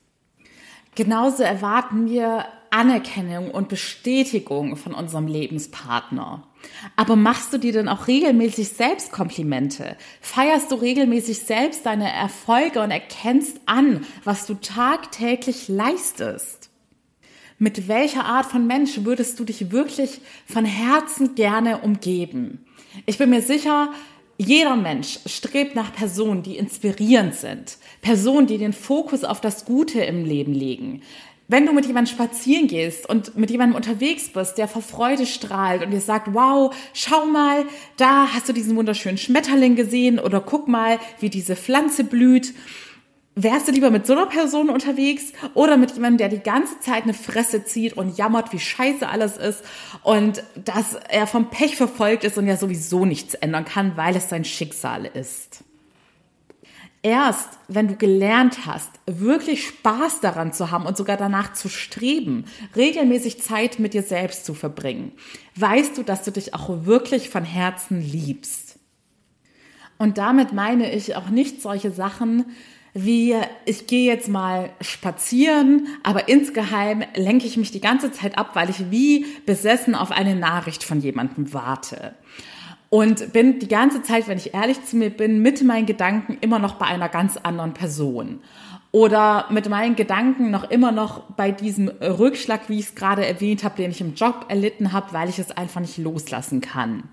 Genauso 0.94 1.42
erwarten 1.42 2.08
wir 2.08 2.44
Anerkennung 2.70 3.50
und 3.50 3.68
Bestätigung 3.68 4.76
von 4.76 4.94
unserem 4.94 5.26
Lebenspartner. 5.26 6.46
Aber 6.96 7.16
machst 7.16 7.52
du 7.52 7.58
dir 7.58 7.72
denn 7.72 7.88
auch 7.88 8.06
regelmäßig 8.06 8.68
selbst 8.68 9.12
Komplimente? 9.12 9.96
Feierst 10.20 10.70
du 10.70 10.76
regelmäßig 10.76 11.40
selbst 11.40 11.86
deine 11.86 12.12
Erfolge 12.12 12.82
und 12.82 12.90
erkennst 12.90 13.60
an, 13.66 14.06
was 14.24 14.46
du 14.46 14.54
tagtäglich 14.54 15.68
leistest? 15.68 16.70
Mit 17.58 17.88
welcher 17.88 18.24
Art 18.24 18.46
von 18.46 18.66
Mensch 18.66 19.04
würdest 19.04 19.38
du 19.38 19.44
dich 19.44 19.70
wirklich 19.70 20.20
von 20.46 20.64
Herzen 20.64 21.34
gerne 21.34 21.78
umgeben? 21.78 22.64
Ich 23.04 23.18
bin 23.18 23.30
mir 23.30 23.42
sicher, 23.42 23.90
jeder 24.38 24.74
Mensch 24.74 25.18
strebt 25.26 25.76
nach 25.76 25.92
Personen, 25.92 26.42
die 26.42 26.56
inspirierend 26.56 27.34
sind, 27.34 27.76
Personen, 28.00 28.46
die 28.46 28.56
den 28.56 28.72
Fokus 28.72 29.22
auf 29.22 29.42
das 29.42 29.66
Gute 29.66 30.00
im 30.00 30.24
Leben 30.24 30.54
legen, 30.54 31.02
wenn 31.50 31.66
du 31.66 31.72
mit 31.72 31.84
jemandem 31.84 32.14
spazieren 32.14 32.68
gehst 32.68 33.08
und 33.08 33.36
mit 33.36 33.50
jemandem 33.50 33.74
unterwegs 33.74 34.28
bist, 34.28 34.56
der 34.56 34.68
vor 34.68 34.82
Freude 34.82 35.26
strahlt 35.26 35.84
und 35.84 35.90
dir 35.90 36.00
sagt, 36.00 36.32
wow, 36.32 36.72
schau 36.92 37.26
mal, 37.26 37.64
da 37.96 38.28
hast 38.32 38.48
du 38.48 38.52
diesen 38.52 38.76
wunderschönen 38.76 39.18
Schmetterling 39.18 39.74
gesehen 39.74 40.20
oder 40.20 40.40
guck 40.40 40.68
mal, 40.68 41.00
wie 41.18 41.28
diese 41.28 41.56
Pflanze 41.56 42.04
blüht. 42.04 42.54
Wärst 43.34 43.66
du 43.66 43.72
lieber 43.72 43.90
mit 43.90 44.06
so 44.06 44.12
einer 44.12 44.26
Person 44.26 44.70
unterwegs 44.70 45.32
oder 45.54 45.76
mit 45.76 45.92
jemandem, 45.92 46.18
der 46.18 46.28
die 46.28 46.42
ganze 46.42 46.78
Zeit 46.78 47.02
eine 47.02 47.14
Fresse 47.14 47.64
zieht 47.64 47.96
und 47.96 48.16
jammert, 48.16 48.52
wie 48.52 48.60
scheiße 48.60 49.08
alles 49.08 49.36
ist 49.36 49.64
und 50.04 50.44
dass 50.64 50.94
er 51.08 51.26
vom 51.26 51.50
Pech 51.50 51.74
verfolgt 51.74 52.22
ist 52.22 52.38
und 52.38 52.46
ja 52.46 52.56
sowieso 52.56 53.04
nichts 53.04 53.34
ändern 53.34 53.64
kann, 53.64 53.96
weil 53.96 54.14
es 54.14 54.28
sein 54.28 54.44
Schicksal 54.44 55.04
ist? 55.04 55.64
Erst 57.02 57.58
wenn 57.68 57.88
du 57.88 57.96
gelernt 57.96 58.66
hast, 58.66 58.90
wirklich 59.06 59.66
Spaß 59.66 60.20
daran 60.20 60.52
zu 60.52 60.70
haben 60.70 60.84
und 60.84 60.98
sogar 60.98 61.16
danach 61.16 61.54
zu 61.54 61.70
streben, 61.70 62.44
regelmäßig 62.76 63.42
Zeit 63.42 63.78
mit 63.78 63.94
dir 63.94 64.02
selbst 64.02 64.44
zu 64.44 64.52
verbringen, 64.52 65.12
weißt 65.56 65.96
du, 65.96 66.02
dass 66.02 66.24
du 66.24 66.30
dich 66.30 66.52
auch 66.54 66.84
wirklich 66.84 67.30
von 67.30 67.44
Herzen 67.44 68.02
liebst. 68.02 68.78
Und 69.96 70.18
damit 70.18 70.52
meine 70.52 70.92
ich 70.92 71.16
auch 71.16 71.30
nicht 71.30 71.62
solche 71.62 71.90
Sachen 71.90 72.44
wie 72.92 73.36
ich 73.66 73.86
gehe 73.86 74.10
jetzt 74.10 74.28
mal 74.28 74.70
spazieren, 74.80 75.86
aber 76.02 76.28
insgeheim 76.28 77.04
lenke 77.14 77.46
ich 77.46 77.56
mich 77.56 77.70
die 77.70 77.80
ganze 77.80 78.10
Zeit 78.10 78.36
ab, 78.36 78.50
weil 78.54 78.70
ich 78.70 78.90
wie 78.90 79.26
besessen 79.46 79.94
auf 79.94 80.10
eine 80.10 80.34
Nachricht 80.34 80.82
von 80.82 81.00
jemandem 81.00 81.52
warte 81.52 82.14
und 82.90 83.32
bin 83.32 83.60
die 83.60 83.68
ganze 83.68 84.02
Zeit, 84.02 84.28
wenn 84.28 84.36
ich 84.36 84.52
ehrlich 84.52 84.84
zu 84.84 84.96
mir 84.96 85.10
bin, 85.10 85.40
mit 85.40 85.62
meinen 85.62 85.86
Gedanken 85.86 86.36
immer 86.40 86.58
noch 86.58 86.74
bei 86.74 86.86
einer 86.86 87.08
ganz 87.08 87.36
anderen 87.36 87.72
Person. 87.72 88.40
Oder 88.92 89.46
mit 89.50 89.68
meinen 89.68 89.94
Gedanken 89.94 90.50
noch 90.50 90.68
immer 90.68 90.90
noch 90.90 91.20
bei 91.36 91.52
diesem 91.52 91.86
Rückschlag, 91.88 92.68
wie 92.68 92.80
ich 92.80 92.86
es 92.86 92.94
gerade 92.96 93.24
erwähnt 93.24 93.62
habe, 93.62 93.76
den 93.76 93.92
ich 93.92 94.00
im 94.00 94.14
Job 94.14 94.46
erlitten 94.48 94.92
habe, 94.92 95.12
weil 95.12 95.28
ich 95.28 95.38
es 95.38 95.52
einfach 95.52 95.80
nicht 95.80 95.96
loslassen 95.98 96.60
kann. 96.60 97.04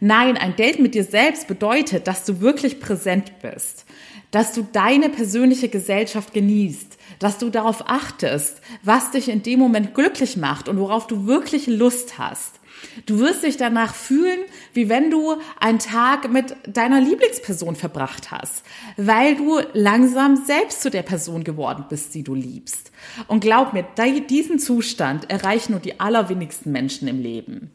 Nein, 0.00 0.36
ein 0.36 0.56
Date 0.56 0.80
mit 0.80 0.96
dir 0.96 1.04
selbst 1.04 1.46
bedeutet, 1.46 2.08
dass 2.08 2.24
du 2.24 2.40
wirklich 2.40 2.80
präsent 2.80 3.34
bist, 3.40 3.86
dass 4.32 4.52
du 4.52 4.66
deine 4.72 5.08
persönliche 5.08 5.68
Gesellschaft 5.68 6.34
genießt, 6.34 6.98
dass 7.20 7.38
du 7.38 7.50
darauf 7.50 7.88
achtest, 7.88 8.60
was 8.82 9.12
dich 9.12 9.28
in 9.28 9.44
dem 9.44 9.60
Moment 9.60 9.94
glücklich 9.94 10.36
macht 10.36 10.68
und 10.68 10.80
worauf 10.80 11.06
du 11.06 11.28
wirklich 11.28 11.68
Lust 11.68 12.18
hast 12.18 12.58
Du 13.06 13.18
wirst 13.18 13.42
dich 13.42 13.56
danach 13.56 13.94
fühlen, 13.94 14.40
wie 14.72 14.88
wenn 14.88 15.10
du 15.10 15.36
einen 15.60 15.78
Tag 15.78 16.30
mit 16.30 16.56
deiner 16.66 17.00
Lieblingsperson 17.00 17.76
verbracht 17.76 18.30
hast, 18.30 18.64
weil 18.96 19.36
du 19.36 19.60
langsam 19.72 20.36
selbst 20.36 20.82
zu 20.82 20.90
der 20.90 21.02
Person 21.02 21.44
geworden 21.44 21.86
bist, 21.88 22.14
die 22.14 22.22
du 22.22 22.34
liebst. 22.34 22.92
Und 23.28 23.40
glaub 23.40 23.72
mir, 23.72 23.86
diesen 24.28 24.58
Zustand 24.58 25.30
erreichen 25.30 25.72
nur 25.72 25.80
die 25.80 26.00
allerwenigsten 26.00 26.72
Menschen 26.72 27.08
im 27.08 27.20
Leben. 27.20 27.70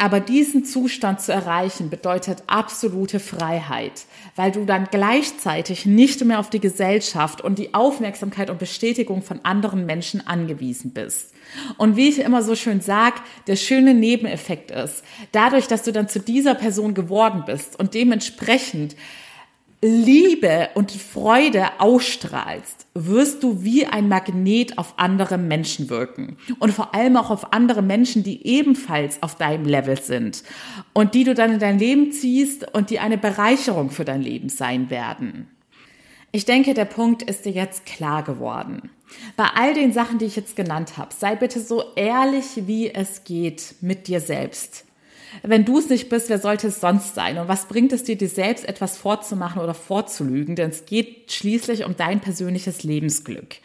Aber 0.00 0.20
diesen 0.20 0.64
Zustand 0.64 1.20
zu 1.20 1.32
erreichen 1.32 1.90
bedeutet 1.90 2.44
absolute 2.46 3.18
Freiheit, 3.18 4.04
weil 4.36 4.52
du 4.52 4.64
dann 4.64 4.86
gleichzeitig 4.92 5.86
nicht 5.86 6.24
mehr 6.24 6.38
auf 6.38 6.50
die 6.50 6.60
Gesellschaft 6.60 7.40
und 7.40 7.58
die 7.58 7.74
Aufmerksamkeit 7.74 8.48
und 8.48 8.60
Bestätigung 8.60 9.22
von 9.22 9.40
anderen 9.44 9.86
Menschen 9.86 10.24
angewiesen 10.24 10.92
bist. 10.92 11.34
Und 11.78 11.96
wie 11.96 12.08
ich 12.08 12.20
immer 12.20 12.44
so 12.44 12.54
schön 12.54 12.80
sag, 12.80 13.14
der 13.48 13.56
schöne 13.56 13.92
Nebeneffekt 13.92 14.70
ist, 14.70 15.02
dadurch, 15.32 15.66
dass 15.66 15.82
du 15.82 15.90
dann 15.90 16.08
zu 16.08 16.20
dieser 16.20 16.54
Person 16.54 16.94
geworden 16.94 17.42
bist 17.44 17.76
und 17.76 17.94
dementsprechend 17.94 18.94
Liebe 19.80 20.70
und 20.74 20.90
Freude 20.90 21.66
ausstrahlst, 21.78 22.86
wirst 22.94 23.44
du 23.44 23.62
wie 23.62 23.86
ein 23.86 24.08
Magnet 24.08 24.76
auf 24.76 24.94
andere 24.96 25.38
Menschen 25.38 25.88
wirken. 25.88 26.36
Und 26.58 26.72
vor 26.72 26.96
allem 26.96 27.16
auch 27.16 27.30
auf 27.30 27.52
andere 27.52 27.80
Menschen, 27.80 28.24
die 28.24 28.44
ebenfalls 28.44 29.22
auf 29.22 29.36
deinem 29.36 29.66
Level 29.66 30.00
sind. 30.00 30.42
Und 30.94 31.14
die 31.14 31.22
du 31.22 31.32
dann 31.32 31.52
in 31.52 31.58
dein 31.60 31.78
Leben 31.78 32.10
ziehst 32.10 32.74
und 32.74 32.90
die 32.90 32.98
eine 32.98 33.18
Bereicherung 33.18 33.90
für 33.90 34.04
dein 34.04 34.20
Leben 34.20 34.48
sein 34.48 34.90
werden. 34.90 35.48
Ich 36.32 36.44
denke, 36.44 36.74
der 36.74 36.84
Punkt 36.84 37.22
ist 37.22 37.44
dir 37.44 37.52
jetzt 37.52 37.86
klar 37.86 38.24
geworden. 38.24 38.90
Bei 39.36 39.46
all 39.54 39.74
den 39.74 39.92
Sachen, 39.92 40.18
die 40.18 40.26
ich 40.26 40.34
jetzt 40.34 40.56
genannt 40.56 40.96
habe, 40.96 41.14
sei 41.16 41.36
bitte 41.36 41.60
so 41.60 41.84
ehrlich, 41.94 42.66
wie 42.66 42.92
es 42.92 43.22
geht 43.22 43.76
mit 43.80 44.08
dir 44.08 44.20
selbst. 44.20 44.87
Wenn 45.42 45.64
du 45.64 45.78
es 45.78 45.88
nicht 45.88 46.08
bist, 46.08 46.28
wer 46.28 46.38
sollte 46.38 46.68
es 46.68 46.80
sonst 46.80 47.14
sein? 47.14 47.38
Und 47.38 47.48
was 47.48 47.66
bringt 47.66 47.92
es 47.92 48.04
dir, 48.04 48.16
dir 48.16 48.28
selbst 48.28 48.68
etwas 48.68 48.96
vorzumachen 48.96 49.62
oder 49.62 49.74
vorzulügen? 49.74 50.56
Denn 50.56 50.70
es 50.70 50.86
geht 50.86 51.32
schließlich 51.32 51.84
um 51.84 51.96
dein 51.96 52.20
persönliches 52.20 52.82
Lebensglück. 52.82 53.56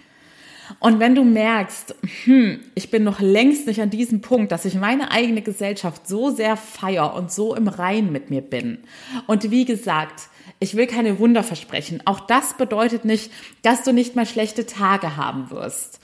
Und 0.80 1.00
wenn 1.00 1.16
du 1.16 1.24
merkst, 1.24 1.96
hm, 2.24 2.60
ich 2.76 2.90
bin 2.90 3.04
noch 3.04 3.20
längst 3.20 3.68
nicht 3.68 3.82
an 3.82 3.90
diesem 3.90 4.22
Punkt, 4.22 4.52
dass 4.52 4.66
ich 4.66 4.76
meine 4.76 5.12
eigene 5.12 5.42
Gesellschaft 5.42 6.08
so 6.08 6.30
sehr 6.30 6.58
feier 6.58 7.14
und 7.16 7.32
so 7.32 7.56
im 7.56 7.68
Rein 7.68 8.12
mit 8.12 8.30
mir 8.30 8.42
bin. 8.42 8.80
Und 9.28 9.52
wie 9.52 9.66
gesagt, 9.66 10.30
ich 10.60 10.76
will 10.76 10.88
keine 10.88 11.20
Wunder 11.20 11.44
versprechen. 11.44 12.02
Auch 12.06 12.22
das 12.22 12.56
bedeutet 12.56 13.06
nicht, 13.06 13.32
dass 13.62 13.84
du 13.84 13.92
nicht 13.92 14.16
mal 14.16 14.26
schlechte 14.26 14.66
Tage 14.66 15.18
haben 15.18 15.52
wirst. 15.52 16.00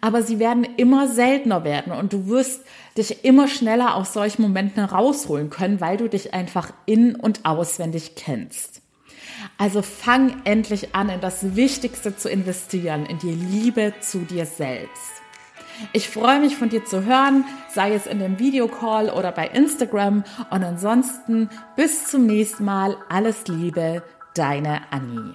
Aber 0.00 0.22
sie 0.22 0.38
werden 0.38 0.66
immer 0.76 1.08
seltener 1.08 1.64
werden 1.64 1.92
und 1.92 2.12
du 2.12 2.28
wirst 2.28 2.62
dich 2.96 3.24
immer 3.24 3.48
schneller 3.48 3.96
aus 3.96 4.12
solchen 4.12 4.42
Momenten 4.42 4.84
rausholen 4.84 5.50
können, 5.50 5.80
weil 5.80 5.96
du 5.96 6.08
dich 6.08 6.32
einfach 6.32 6.72
in- 6.86 7.16
und 7.16 7.44
auswendig 7.44 8.14
kennst. 8.14 8.82
Also 9.58 9.82
fang 9.82 10.42
endlich 10.44 10.94
an, 10.94 11.08
in 11.08 11.20
das 11.20 11.56
Wichtigste 11.56 12.16
zu 12.16 12.28
investieren, 12.28 13.06
in 13.06 13.18
die 13.18 13.32
Liebe 13.32 13.94
zu 14.00 14.20
dir 14.20 14.46
selbst. 14.46 15.24
Ich 15.92 16.08
freue 16.08 16.40
mich 16.40 16.56
von 16.56 16.68
dir 16.68 16.84
zu 16.84 17.04
hören, 17.04 17.44
sei 17.72 17.94
es 17.94 18.06
in 18.06 18.20
dem 18.20 18.38
Videocall 18.38 19.10
oder 19.10 19.32
bei 19.32 19.48
Instagram. 19.48 20.24
Und 20.50 20.64
ansonsten 20.64 21.50
bis 21.76 22.06
zum 22.06 22.26
nächsten 22.26 22.64
Mal. 22.64 22.96
Alles 23.08 23.48
Liebe, 23.48 24.02
deine 24.34 24.82
Annie. 24.90 25.34